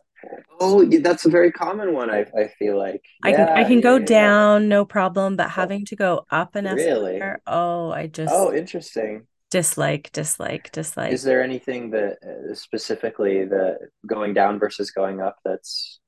Oh 0.60 0.86
that's 1.02 1.26
a 1.26 1.30
very 1.30 1.52
common 1.52 1.94
one 1.94 2.10
I, 2.10 2.26
I 2.38 2.48
feel 2.60 2.78
like. 2.78 3.04
I 3.24 3.34
can 3.34 3.50
I 3.56 3.64
can 3.64 3.82
go 3.82 3.98
yeah 3.98 4.06
yeah. 4.18 4.34
down, 4.38 4.68
no 4.70 4.86
problem, 4.86 5.36
but 5.36 5.48
oh. 5.58 5.62
having 5.62 5.86
to 5.86 5.96
go 5.96 6.26
up 6.32 6.56
an 6.56 6.66
really? 6.68 7.18
escalator, 7.20 7.42
oh, 7.48 7.92
I 7.92 8.08
just 8.08 8.36
oh 8.36 8.54
interesting. 8.54 9.28
dislike, 9.52 10.12
dislike, 10.12 10.72
dislike. 10.72 11.12
Is 11.12 11.24
there 11.24 11.44
anything 11.44 11.90
that 11.92 12.18
uh, 12.24 12.54
specifically 12.56 13.46
the 13.46 13.78
going 14.06 14.34
down 14.34 14.60
versus 14.60 14.92
going 14.92 15.22
up 15.22 15.38
that's 15.44 16.00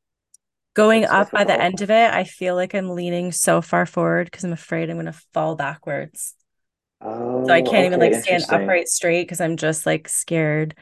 Going 0.74 1.02
that's 1.02 1.14
up 1.14 1.32
by 1.32 1.44
the 1.44 1.60
end 1.60 1.82
of 1.82 1.90
it, 1.92 2.14
I 2.14 2.24
feel 2.24 2.56
like 2.56 2.74
I'm 2.74 2.90
leaning 2.92 3.32
so 3.34 3.62
far 3.62 3.86
forward 3.86 4.26
because 4.28 4.46
I'm 4.46 4.54
afraid 4.54 4.90
I'm 4.90 4.98
gonna 4.98 5.12
fall 5.34 5.56
backwards. 5.56 6.34
Oh, 7.02 7.46
so 7.46 7.54
I 7.54 7.62
Oh, 7.62 7.64
can't 7.64 7.86
even 7.86 8.00
like 8.00 8.14
stand 8.16 8.46
upright 8.50 8.88
straight 8.88 9.24
because 9.24 9.42
I'm 9.42 9.58
just 9.58 9.86
like 9.86 10.08
scared. 10.08 10.76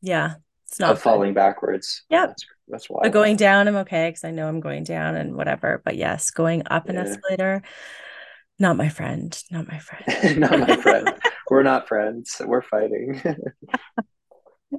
Yeah, 0.00 0.36
it's 0.76 0.80
not 0.80 0.98
falling 0.98 1.34
backwards. 1.34 2.02
Yep. 2.10 2.28
that's 2.28 2.44
that's 2.68 2.86
But 2.88 3.12
going 3.12 3.36
down, 3.36 3.68
I'm 3.68 3.76
okay 3.76 4.08
because 4.08 4.24
I 4.24 4.30
know 4.30 4.48
I'm 4.48 4.60
going 4.60 4.84
down 4.84 5.16
and 5.16 5.34
whatever. 5.36 5.80
But 5.84 5.96
yes, 5.96 6.30
going 6.30 6.62
up 6.70 6.88
an 6.88 6.96
Yeah. 6.96 7.02
escalator, 7.02 7.62
not 8.58 8.76
my 8.76 8.88
friend. 8.88 9.38
Not 9.50 9.68
my 9.68 9.78
friend. 9.78 10.38
Not 10.40 10.58
my 10.58 10.76
friend. 10.76 11.12
We're 11.50 11.62
not 11.62 11.86
friends. 11.88 12.40
We're 12.44 12.62
fighting. 12.62 13.20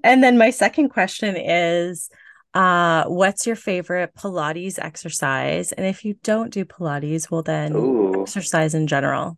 And 0.04 0.22
then 0.24 0.38
my 0.38 0.50
second 0.50 0.90
question 0.90 1.38
is, 1.38 2.10
uh, 2.54 3.06
what's 3.06 3.48
your 3.48 3.56
favorite 3.56 4.14
Pilates 4.16 4.80
exercise? 4.80 5.72
And 5.72 5.86
if 5.86 6.04
you 6.06 6.16
don't 6.24 6.52
do 6.52 6.66
Pilates, 6.66 7.32
well 7.32 7.42
then 7.44 7.74
Ooh, 7.76 8.22
exercise 8.24 8.74
in 8.74 8.88
general. 8.88 9.38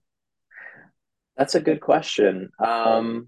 that's 1.38 1.56
a 1.56 1.62
good 1.62 1.82
question. 1.82 2.50
Um, 2.60 3.28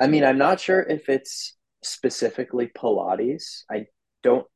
I 0.00 0.06
mean, 0.08 0.24
I'm 0.24 0.38
not 0.38 0.60
sure 0.60 0.82
if 0.82 1.08
it's 1.08 1.54
specifically 1.84 2.70
Pilates. 2.76 3.62
I 3.70 3.86
don't 4.22 4.46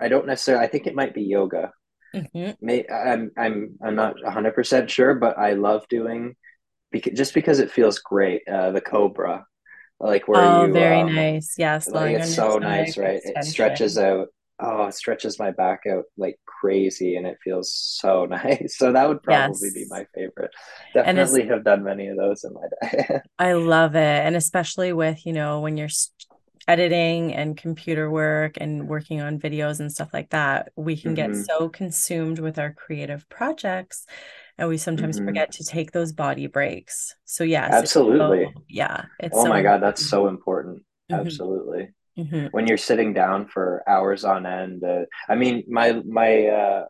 I 0.00 0.08
don't 0.08 0.26
necessarily 0.26 0.64
I 0.66 0.68
think 0.68 0.86
it 0.86 0.94
might 0.94 1.14
be 1.14 1.22
yoga. 1.22 1.72
hmm 2.14 2.54
May 2.60 2.86
I'm 2.88 3.30
I'm 3.38 3.76
I'm 3.84 3.94
not 3.96 4.16
100% 4.22 4.90
sure, 4.90 5.14
but 5.14 5.38
I 5.38 5.54
love 5.54 5.86
doing 5.88 6.36
because 6.92 7.14
just 7.16 7.34
because 7.34 7.60
it 7.60 7.70
feels 7.72 7.98
great. 8.00 8.42
Uh, 8.48 8.72
the 8.72 8.80
Cobra, 8.82 9.46
like 10.00 10.28
where 10.28 10.44
Oh, 10.44 10.44
you 10.44 10.78
very 10.78 11.02
um 11.02 11.04
nice. 11.04 11.54
Yes, 11.58 11.92
like 11.92 12.12
it's 12.14 12.30
so 12.34 12.58
nice, 12.58 12.96
right? 12.98 13.20
It 13.24 13.44
stretches 13.44 13.98
out. 13.98 14.28
Oh, 14.60 14.86
it 14.86 14.94
stretches 14.94 15.38
my 15.38 15.50
back 15.52 15.80
out 15.90 16.04
like 16.16 16.36
crazy, 16.46 17.16
and 17.16 17.26
it 17.26 17.38
feels 17.44 17.72
so 17.74 18.26
nice. 18.30 18.76
So 18.78 18.92
that 18.92 19.08
would 19.08 19.22
probably 19.22 19.70
be 19.70 19.86
my 19.86 20.06
favorite. 20.14 20.52
Definitely 20.94 21.46
have 21.48 21.64
done 21.64 21.84
many 21.84 22.08
of 22.08 22.16
those 22.16 22.44
in 22.44 22.54
my 22.54 22.68
day. 23.08 23.20
I 23.38 23.52
love 23.54 23.96
it. 23.96 23.98
And 24.00 24.36
especially 24.36 24.92
with, 24.92 25.26
you 25.26 25.32
know, 25.32 25.60
when 25.60 25.76
you're 25.76 25.88
editing 26.68 27.34
and 27.34 27.56
computer 27.56 28.10
work 28.10 28.54
and 28.60 28.88
working 28.88 29.20
on 29.20 29.38
videos 29.40 29.80
and 29.80 29.92
stuff 29.92 30.10
like 30.14 30.30
that, 30.30 30.72
we 30.76 30.96
can 30.96 31.14
get 31.14 31.34
hmm 31.34 31.48
so 31.56 31.68
consumed 31.68 32.38
with 32.38 32.58
our 32.58 32.72
creative 32.72 33.28
projects 33.28 34.06
and 34.58 34.68
we 34.68 34.78
sometimes 34.78 35.18
hmm 35.18 35.24
forget 35.24 35.52
to 35.52 35.64
take 35.64 35.92
those 35.92 36.12
body 36.12 36.46
breaks. 36.46 37.14
So 37.24 37.44
yes, 37.44 37.82
it's 37.82 37.94
Absolutely. 38.18 38.52
so 38.52 38.54
yeah, 38.68 39.06
it's 39.18 39.38
Oh 39.38 39.44
so 39.44 39.48
my 39.48 39.62
God, 39.62 39.82
that's 39.82 40.04
so 40.04 40.28
important. 40.28 40.82
hmm 41.08 41.38
Absolutely. 41.38 41.90
hmm 42.16 42.48
When 42.52 42.66
you're 42.66 42.78
sitting 42.78 43.14
down 43.14 43.48
for 43.48 43.82
hours 43.88 44.24
on 44.24 44.46
end, 44.46 44.84
uh, 44.84 45.06
I 45.28 45.36
mean, 45.36 45.64
my 45.68 45.92
my 46.06 46.46
uh, 46.48 46.84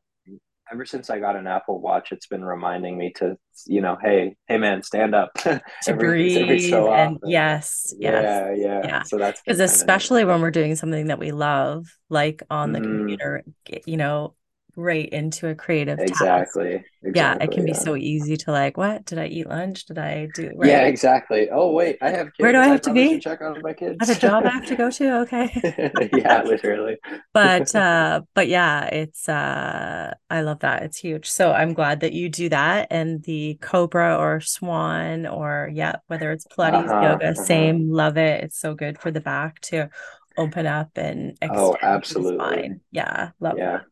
ever 0.73 0.85
since 0.87 1.11
I 1.11 1.19
got 1.21 1.37
an 1.37 1.47
Apple 1.47 1.81
Watch, 1.81 2.13
it's 2.13 2.27
been 2.27 2.45
reminding 2.45 2.97
me 2.99 3.13
to, 3.17 3.37
you 3.67 3.81
know, 3.81 3.97
hey, 4.03 4.37
hey 4.49 4.59
man, 4.59 4.83
stand 4.83 5.15
up 5.15 5.33
To 5.83 5.95
every 5.95 6.17
every 6.35 6.59
breathe 6.59 6.59
so 6.59 6.91
and 6.93 7.19
yes, 7.23 7.95
yes. 7.99 8.41
Yeah, 8.41 8.53
yeah. 8.55 8.83
Yeah. 8.83 9.05
So 9.05 9.19
that's 9.19 9.43
Because 9.47 9.61
been 9.61 9.63
kind 9.63 9.81
of 9.81 9.91
neat. 9.91 10.13
especially 10.13 10.25
when 10.25 10.41
we're 10.41 10.51
doing 10.51 10.77
something 10.77 11.07
that 11.09 11.19
we 11.19 11.33
love, 11.33 11.87
like 12.09 12.43
on 12.51 12.73
the 12.73 12.81
hmm 12.81 13.15
computer, 13.21 13.45
you 13.87 13.97
know, 13.97 14.35
right 14.77 15.09
into 15.09 15.49
a 15.49 15.55
creative 15.55 16.05
task 16.05 16.33
Exactly. 16.37 16.85
yeah, 17.13 17.37
it 17.41 17.53
can 17.53 17.65
Exactly. 17.65 17.67
be 17.67 17.75
Yeah. 17.75 17.75
so 17.75 17.97
easy 17.97 18.37
to 18.39 18.53
like, 18.53 18.77
what? 18.77 19.05
Did 19.07 19.19
I 19.21 19.27
eat 19.27 19.49
lunch? 19.49 19.85
Did 19.87 19.99
I 19.99 20.27
do 20.27 20.51
Yeah, 20.61 20.83
exactly. 20.83 21.49
Oh, 21.51 21.73
wait, 21.73 21.99
I 22.01 22.11
have 22.11 22.33
Where 22.39 22.53
do 22.53 22.59
kids. 22.59 22.67
I 22.67 22.69
I 22.69 22.69
have 22.69 22.83
to 22.83 22.91
probably 22.91 23.05
should 23.05 23.21
be? 23.21 23.23
check 23.23 23.41
on 23.43 23.61
my 23.63 23.73
kids 23.73 24.01
I 24.01 24.05
have 24.07 24.11
a 24.11 24.17
job 24.17 24.47
I 24.47 24.51
have 24.51 24.67
to 24.67 24.77
go 24.77 24.91
to. 24.91 25.21
Okay. 25.23 25.65
Yeah, 26.13 26.43
literally. 26.45 26.97
But 27.35 27.75
uh 27.75 28.23
but 28.35 28.49
yeah, 28.49 28.87
it's 28.87 29.29
uh 29.29 30.15
I 30.31 30.43
love 30.43 30.61
that. 30.61 30.83
It's 30.85 30.99
huge. 30.99 31.29
So 31.31 31.53
I'm 31.53 31.75
glad 31.75 32.01
that 32.01 32.13
you 32.13 32.29
do 32.29 32.49
that 32.51 32.89
and 32.91 33.23
the 33.25 33.57
Cobra 33.61 34.17
or 34.19 34.41
Swan 34.41 35.27
or 35.27 35.71
yeah, 35.73 35.97
whether 36.09 36.33
it's 36.33 36.47
Pilates, 36.47 36.95
Uh-huh. 36.95 36.95
yoga, 36.99 37.35
Uh-huh. 37.37 37.37
same, 37.37 37.91
love 37.91 38.17
it. 38.19 38.45
It's 38.45 38.59
so 38.59 38.75
good 38.75 38.99
for 39.01 39.11
the 39.11 39.21
back 39.21 39.61
to 39.63 39.91
open 40.37 40.67
up 40.67 40.97
and 40.97 41.37
Oh, 41.49 41.79
extend 41.81 42.05
for 42.09 42.15
the 42.15 42.23
absolutely. 42.23 42.81
Yeah, 42.93 43.33
love 43.41 43.61
that. 43.65 43.87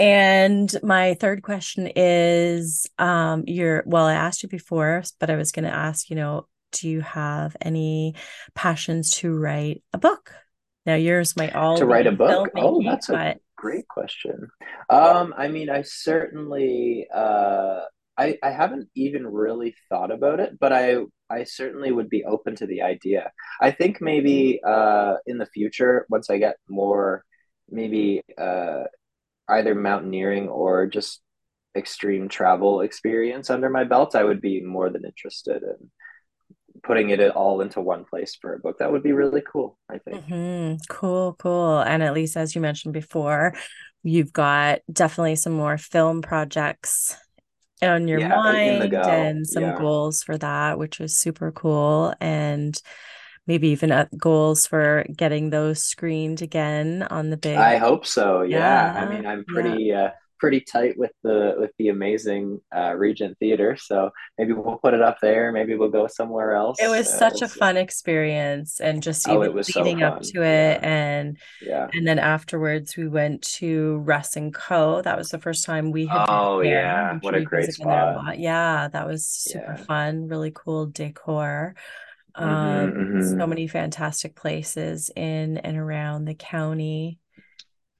And 0.00 0.74
my 0.82 1.14
third 1.14 1.42
question 1.42 1.90
is, 1.94 2.86
um, 2.98 3.44
you're, 3.46 3.82
well, 3.86 4.06
I 4.06 4.14
asked 4.14 4.42
you 4.42 4.48
before, 4.48 5.02
but 5.20 5.28
I 5.28 5.36
was 5.36 5.52
going 5.52 5.66
to 5.66 5.74
ask, 5.74 6.08
you 6.08 6.16
know, 6.16 6.48
do 6.72 6.88
you 6.88 7.02
have 7.02 7.54
any 7.60 8.14
passions 8.54 9.10
to 9.18 9.32
write 9.32 9.82
a 9.92 9.98
book? 9.98 10.32
Now, 10.86 10.94
yours 10.94 11.36
might 11.36 11.54
all 11.54 11.76
To 11.76 11.84
write 11.84 12.06
a 12.06 12.12
book? 12.12 12.50
Oh, 12.56 12.82
that's 12.82 13.10
a 13.10 13.36
great 13.56 13.86
question. 13.88 14.48
Um, 14.88 15.34
I 15.36 15.48
mean, 15.48 15.68
I 15.68 15.82
certainly 15.82 17.06
uh 17.14 17.80
I 18.16 18.38
I 18.42 18.50
haven't 18.50 18.88
even 18.94 19.26
really 19.26 19.74
thought 19.90 20.10
about 20.10 20.40
it, 20.40 20.58
but 20.58 20.72
I 20.72 20.96
I 21.28 21.44
certainly 21.44 21.92
would 21.92 22.08
be 22.08 22.24
open 22.24 22.56
to 22.56 22.66
the 22.66 22.82
idea. 22.82 23.30
I 23.60 23.70
think 23.70 24.00
maybe 24.00 24.60
uh 24.66 25.16
in 25.26 25.36
the 25.36 25.46
future, 25.46 26.06
once 26.08 26.30
I 26.30 26.38
get 26.38 26.56
more 26.68 27.24
maybe 27.68 28.22
uh 28.38 28.84
either 29.50 29.74
mountaineering 29.74 30.48
or 30.48 30.86
just 30.86 31.22
extreme 31.76 32.28
travel 32.28 32.80
experience 32.82 33.50
under 33.50 33.70
my 33.70 33.84
belt, 33.84 34.14
I 34.16 34.24
would 34.24 34.40
be 34.40 34.60
more 34.62 34.90
than 34.90 35.04
interested 35.04 35.62
in 35.62 35.90
putting 36.82 37.10
it 37.10 37.20
all 37.32 37.60
into 37.60 37.80
one 37.80 38.04
place 38.04 38.36
for 38.40 38.54
a 38.54 38.58
book. 38.58 38.78
That 38.78 38.92
would 38.92 39.02
be 39.02 39.12
really 39.12 39.42
cool, 39.52 39.78
I 39.90 39.98
think. 39.98 40.24
hmm 40.26 40.74
cool, 40.88 41.34
cool. 41.34 41.80
And 41.80 42.02
at 42.02 42.14
least, 42.14 42.36
as 42.36 42.54
you 42.54 42.60
mentioned 42.60 42.94
before, 42.94 43.54
you've 44.02 44.32
got 44.32 44.80
definitely 44.92 45.36
some 45.36 45.52
more 45.52 45.78
film 45.78 46.22
projects 46.22 47.16
on 47.82 48.08
your 48.08 48.20
Yeah, 48.20 48.36
mind 48.44 49.06
and 49.08 49.46
some 49.46 49.72
Yeah. 49.72 49.72
goals 49.72 50.22
for 50.24 50.38
that, 50.38 50.78
which 50.78 51.00
is 51.00 51.18
super 51.18 51.52
cool. 51.52 52.14
And 52.20 52.80
maybe 53.50 53.68
even 53.68 53.90
uh, 53.92 54.06
goals 54.16 54.66
for 54.66 55.04
getting 55.16 55.50
those 55.50 55.82
screened 55.82 56.42
again 56.42 57.02
on 57.10 57.30
the 57.30 57.36
big. 57.36 57.56
I 57.56 57.76
hope 57.76 58.06
so. 58.06 58.42
Yeah. 58.42 58.92
I 58.96 59.04
mean, 59.06 59.26
I'm 59.26 59.44
yeah. 59.48 59.54
pretty 59.54 59.92
uh 59.92 60.10
pretty 60.38 60.60
tight 60.60 60.94
with 60.96 61.12
the 61.22 61.54
with 61.58 61.70
the 61.78 61.88
amazing 61.88 62.60
uh, 62.74 62.94
Regent 62.96 63.36
Theater. 63.38 63.76
So 63.76 64.10
maybe 64.38 64.52
we'll 64.54 64.78
put 64.78 64.94
it 64.94 65.02
up 65.02 65.18
there. 65.20 65.52
Maybe 65.52 65.76
we'll 65.76 65.90
go 65.90 66.06
somewhere 66.06 66.54
else. 66.54 66.78
It 66.78 66.88
was 66.88 67.08
Uh, 67.08 67.18
such 67.18 67.42
a 67.42 67.48
fun 67.48 67.76
experience 67.76 68.80
and 68.80 69.02
just 69.02 69.28
Oh, 69.28 69.34
even 69.34 69.48
it 69.48 69.54
was 69.54 69.68
so 69.68 69.80
leading 69.82 70.02
up 70.02 70.22
to 70.32 70.42
it 70.42 70.80
Yeah, 70.82 70.82
and 70.82 71.38
yeah. 71.60 71.88
and 71.92 72.06
then 72.06 72.18
afterwards 72.18 72.96
we 72.96 73.08
went 73.08 73.42
to 73.60 73.98
Russ 73.98 74.36
and 74.36 74.54
Co. 74.54 75.02
That 75.02 75.18
was 75.18 75.30
the 75.30 75.38
first 75.40 75.64
time 75.66 75.90
we 75.90 76.06
had 76.06 76.28
Oh 76.28 76.62
there. 76.62 76.72
yeah, 76.72 77.18
what 77.20 77.34
a 77.34 77.42
great 77.42 77.68
a 77.68 77.72
spot. 77.72 78.38
Yeah, 78.38 78.88
that 78.88 79.06
was 79.06 79.26
super 79.26 79.76
Yeah. 79.78 79.84
fun, 79.86 80.28
really 80.28 80.52
cool 80.54 80.86
decor. 80.86 81.74
Hmm 82.38 82.88
Um, 82.88 82.94
so 83.18 83.46
hmm 83.46 83.46
many 83.46 83.66
fantastic 83.68 84.36
places 84.36 85.10
in 85.16 85.58
and 85.58 85.76
around 85.76 86.24
the 86.26 86.34
county. 86.34 87.18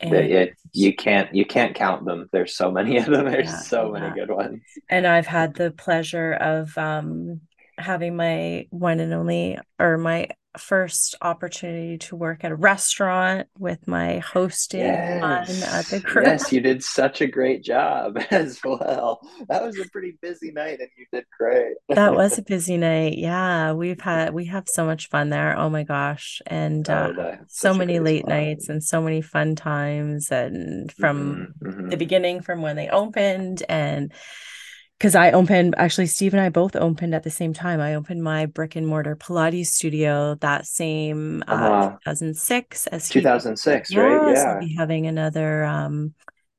And 0.01 0.33
it 0.33 0.57
you 0.73 0.95
can't 0.95 1.35
you 1.35 1.45
can't 1.45 1.75
count 1.75 2.05
them. 2.05 2.29
There's 2.33 2.57
so 2.57 2.71
many 2.71 2.99
of 2.99 3.07
them. 3.07 3.27
There's 3.27 3.53
yeah, 3.53 3.65
so 3.67 3.91
many 3.91 4.11
good 4.13 4.31
ones. 4.31 4.63
And 4.89 5.07
I've 5.07 5.27
had 5.27 5.55
the 5.55 5.71
pleasure 5.71 6.33
of 6.33 6.77
um, 6.79 7.43
having 7.79 8.17
my 8.17 8.67
one 8.71 9.01
and 9.01 9.13
only, 9.15 9.59
or 9.79 9.99
my 9.99 10.29
first 10.59 11.15
opportunity 11.23 11.99
to 11.99 12.17
work 12.17 12.45
at 12.45 12.53
a 12.53 12.57
restaurant 12.57 13.49
with 13.59 13.87
my 13.89 14.19
hosting 14.19 15.03
fun 15.21 15.63
at 15.63 15.89
the 15.89 16.03
Yes, 16.07 16.13
yes, 16.15 16.53
you 16.53 16.61
did 16.61 16.83
such 16.85 17.21
a 17.21 17.27
great 17.27 17.63
job 17.65 18.19
as 18.31 18.61
well. 18.65 19.21
That 19.49 19.63
was 19.63 19.79
a 19.79 19.87
pretty 19.87 20.19
busy 20.23 20.53
night, 20.53 20.81
and 20.81 20.89
you 20.97 21.07
did 21.13 21.25
great. 21.39 21.77
That 21.95 22.15
was 22.15 22.39
a 22.39 22.43
busy 22.43 22.77
night. 22.77 23.19
Yeah, 23.19 23.73
we've 23.73 24.01
had 24.01 24.33
we 24.33 24.47
have 24.47 24.69
so 24.69 24.87
much 24.87 25.09
fun 25.09 25.31
there. 25.31 25.57
Oh 25.59 25.69
my 25.71 25.83
gosh. 25.83 26.41
And 26.47 26.89
uh 26.89 27.11
Oh, 27.17 27.37
so 27.49 27.75
many 27.75 27.99
late 27.99 28.29
spot. 28.29 28.29
nights 28.29 28.69
and 28.69 28.83
so 28.83 29.03
many 29.03 29.21
fun 29.23 29.57
times 29.57 30.31
and 30.31 30.93
from 30.93 31.49
the 31.89 31.97
hmm 31.97 31.97
beginning 31.97 32.43
from 32.43 32.63
when 32.63 32.77
they 32.77 32.89
opened 32.89 33.65
and 33.69 34.13
because 35.01 35.17
I 35.17 35.33
opened 35.33 35.75
actually 35.79 36.07
Steve 36.09 36.35
and 36.35 36.43
I 36.43 36.51
both 36.51 36.77
opened 36.77 37.15
at 37.17 37.25
the 37.25 37.31
same 37.31 37.55
time. 37.55 37.81
I 37.81 37.97
opened 37.97 38.23
my 38.23 38.47
brick 38.47 38.77
and 38.77 38.87
mortar 38.87 39.17
Pilates 39.17 39.69
studio 39.69 40.37
that 40.37 40.67
same 40.67 41.45
uh 41.49 41.71
Uh-huh. 41.71 41.99
2006 42.05 42.87
as 42.89 43.09
he 43.09 43.31
2006, 43.31 43.97
right? 43.97 44.23
Yeah, 44.23 44.35
so 44.35 44.51
we'll 44.51 44.59
be 44.59 44.75
having 44.77 45.07
another 45.07 45.65
um 45.65 46.15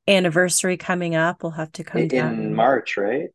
anniversary 0.07 0.77
coming 0.77 1.15
up. 1.15 1.43
We'll 1.43 1.53
have 1.53 1.71
to 1.73 1.83
come 1.85 2.07
In 2.09 2.09
down 2.09 2.53
March, 2.53 2.97
right? 2.97 3.29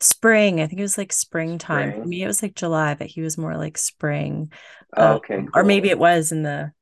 spring. 0.00 0.60
I 0.60 0.66
think 0.66 0.78
it 0.80 0.82
was 0.82 0.98
like 0.98 1.12
springtime. 1.12 1.92
For 1.92 2.06
me, 2.08 2.22
it 2.22 2.26
was 2.26 2.42
like 2.42 2.54
July, 2.54 2.94
but 2.94 3.06
he 3.06 3.20
was 3.22 3.38
more 3.38 3.56
like 3.56 3.78
spring. 3.78 4.52
Oh, 4.96 5.14
Um, 5.14 5.16
okay, 5.16 5.50
or 5.54 5.64
maybe 5.64 5.88
it 5.90 5.98
was 5.98 6.32
in 6.32 6.42
the 6.42 6.72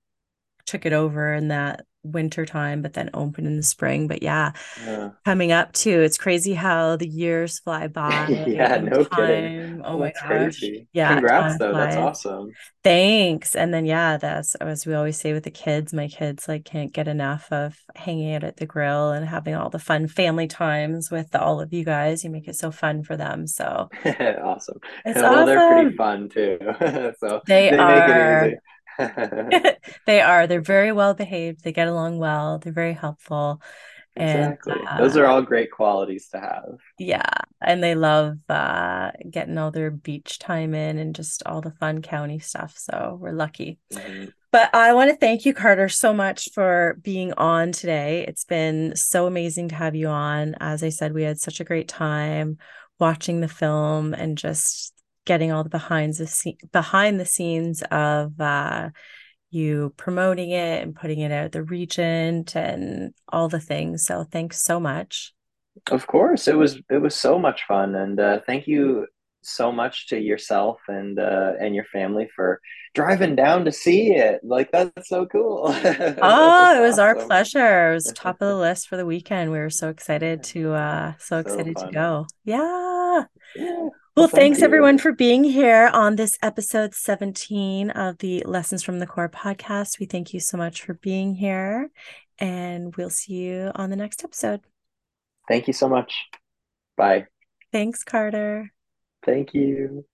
took 0.70 0.86
it 0.86 0.92
over 0.92 1.32
in 1.34 1.48
that 1.48 1.84
winter 2.02 2.46
time, 2.46 2.82
but 2.82 2.94
then 2.94 3.10
opened 3.14 3.46
in 3.46 3.56
the 3.56 3.62
spring. 3.62 4.08
But 4.08 4.22
yeah, 4.22 4.52
Uh, 4.76 5.10
coming 5.24 5.52
up 5.52 5.72
too. 5.72 6.00
It's 6.02 6.18
crazy 6.18 6.54
how 6.54 6.96
the 6.96 7.08
years 7.08 7.58
fly 7.60 7.88
by 7.88 8.32
yeah, 8.46 8.78
no 8.78 9.04
kidding. 9.04 9.82
Oh 9.84 9.98
Oh, 9.98 9.98
my 9.98 10.12
gosh. 10.12 10.20
crazy. 10.26 10.88
Yeah, 10.92 11.14
Congrats, 11.14 11.32
time 11.36 11.58
though. 11.58 11.74
That's 11.74 11.96
awesome. 11.96 12.56
Thanks. 12.82 13.54
And 13.54 13.74
then 13.74 13.84
yeah, 13.86 14.16
that's 14.16 14.54
as 14.56 14.86
we 14.86 14.94
always 14.94 15.18
say 15.18 15.32
with 15.32 15.44
the 15.44 15.50
kids, 15.50 15.92
my 15.92 16.08
kids 16.08 16.48
like 16.48 16.64
can't 16.64 16.92
get 16.92 17.08
enough 17.08 17.50
of 17.52 17.78
hanging 17.94 18.34
out 18.34 18.44
at 18.44 18.56
the 18.56 18.66
grill 18.66 19.12
and 19.12 19.26
having 19.28 19.54
all 19.54 19.70
the 19.70 19.78
fun 19.78 20.08
family 20.08 20.46
times 20.48 21.10
with 21.10 21.34
all 21.36 21.60
of 21.60 21.72
you 21.72 21.84
guys. 21.84 22.24
You 22.24 22.30
make 22.30 22.48
it 22.48 22.56
so 22.56 22.70
fun 22.70 23.02
for 23.02 23.16
them. 23.16 23.46
So 23.46 23.90
Awesome. 24.04 24.78
it's 25.04 25.22
Well, 25.22 25.44
they're 25.44 25.60
pretty 25.60 25.96
fun 25.96 26.28
too. 26.28 26.58
So 27.18 27.42
They 27.46 27.70
they 27.70 27.84
make 27.84 28.08
it 28.08 28.16
are 28.16 28.16
easy. 28.16 28.56
they 30.06 30.20
are. 30.20 30.46
They're 30.46 30.60
very 30.60 30.92
well 30.92 31.14
behaved. 31.14 31.64
They 31.64 31.72
get 31.72 31.88
along 31.88 32.18
well. 32.18 32.58
They're 32.58 32.72
very 32.72 32.94
helpful. 32.94 33.62
And 34.16 34.58
Exactly. 34.62 34.86
Those 34.96 35.16
uh 35.16 35.16
are 35.16 35.26
all 35.26 35.42
great 35.42 35.70
qualities 35.70 36.28
to 36.30 36.40
have. 36.40 36.78
yeah, 36.98 37.30
and 37.62 37.82
they 37.82 37.94
love 37.94 38.38
uh 38.48 39.12
getting 39.30 39.56
all 39.56 39.70
their 39.70 39.90
beach 39.90 40.38
time 40.38 40.74
in 40.74 40.98
and 40.98 41.14
just 41.14 41.42
all 41.46 41.60
the 41.60 41.70
fun 41.72 42.02
county 42.02 42.38
stuff. 42.38 42.74
So 42.76 43.16
we're 43.20 43.32
lucky. 43.32 43.78
hmm 43.90 44.26
But 44.52 44.74
I 44.74 44.94
want 44.94 45.10
to 45.10 45.16
thank 45.16 45.46
you, 45.46 45.54
Carter, 45.54 45.88
so 45.88 46.12
much 46.12 46.48
for 46.52 46.98
being 47.02 47.32
on 47.34 47.72
today. 47.72 48.24
It's 48.28 48.44
been 48.44 48.94
so 48.96 49.26
amazing 49.26 49.68
to 49.68 49.76
have 49.76 49.94
you 49.94 50.08
on. 50.08 50.56
As 50.60 50.82
I 50.82 50.90
said, 50.90 51.14
we 51.14 51.22
had 51.22 51.38
such 51.40 51.60
a 51.60 51.64
great 51.64 51.88
time 51.88 52.58
watching 52.98 53.40
the 53.40 53.48
film 53.48 54.12
and 54.12 54.36
just 54.36 54.92
getting 55.30 55.52
all 55.52 55.62
the 55.64 55.70
behind 55.70 56.14
the 56.14 56.26
scene 56.26 56.58
behind 56.72 57.20
the 57.20 57.24
scenes 57.24 57.82
of 57.90 58.40
uh 58.40 58.90
you 59.50 59.94
promoting 59.96 60.50
it 60.50 60.82
and 60.82 60.94
putting 60.96 61.20
it 61.20 61.32
out 61.32 61.52
the 61.52 61.62
Regent 61.62 62.56
and 62.56 63.14
all 63.28 63.48
the 63.48 63.60
things. 63.60 64.04
So 64.06 64.24
thanks 64.24 64.64
so 64.64 64.80
much. 64.80 65.34
Of 65.90 66.06
course, 66.06 66.48
it 66.48 66.56
was 66.56 66.80
it 66.90 66.98
was 66.98 67.14
so 67.14 67.38
much 67.38 67.64
fun, 67.66 67.94
and 67.94 68.18
uh, 68.20 68.40
thank 68.46 68.66
you 68.66 69.06
so 69.42 69.72
much 69.72 70.08
to 70.08 70.18
yourself 70.18 70.78
and 70.88 71.18
uh, 71.18 71.52
and 71.60 71.74
your 71.74 71.84
family 71.92 72.28
for 72.36 72.60
driving 72.94 73.34
down 73.36 73.64
to 73.64 73.72
see 73.72 74.12
it. 74.14 74.40
Like 74.44 74.70
that's 74.72 75.08
so 75.08 75.26
cool. 75.26 75.74
Oh, 76.22 76.76
it 76.76 76.80
was 76.86 76.98
our 76.98 77.16
pleasure. 77.16 77.92
It 77.92 77.94
was 77.94 78.12
top 78.12 78.42
of 78.42 78.48
the 78.48 78.56
list 78.56 78.88
for 78.88 78.96
the 78.96 79.06
weekend. 79.06 79.50
We 79.50 79.58
were 79.58 79.70
so 79.70 79.88
excited 79.88 80.42
to 80.44 80.72
uh 80.74 81.14
so 81.18 81.38
So 81.38 81.40
excited 81.40 81.78
to 81.78 81.88
go. 81.88 82.26
Yeah. 82.44 83.24
Yeah. 83.54 83.90
Well, 84.20 84.26
Well, 84.26 84.36
thank 84.36 84.56
thanks 84.56 84.62
everyone 84.62 84.98
for 84.98 85.12
being 85.12 85.44
here 85.44 85.88
on 85.94 86.16
this 86.16 86.36
episode 86.42 86.94
17 86.94 87.88
of 87.88 88.18
the 88.18 88.42
Lessons 88.44 88.82
from 88.82 88.98
the 88.98 89.06
Core 89.06 89.30
podcast. 89.30 89.98
We 89.98 90.04
thank 90.04 90.34
you 90.34 90.40
so 90.40 90.58
much 90.58 90.82
for 90.82 90.92
being 90.92 91.36
here, 91.36 91.90
and 92.38 92.94
we'll 92.96 93.08
see 93.08 93.32
you 93.32 93.72
on 93.74 93.88
the 93.88 93.96
next 93.96 94.22
episode. 94.22 94.60
Thank 95.48 95.68
you 95.68 95.72
so 95.72 95.88
much. 95.88 96.12
Bye. 96.98 97.28
Thanks, 97.72 98.04
Carter. 98.04 98.70
Thank 99.24 99.54
you. 99.54 100.04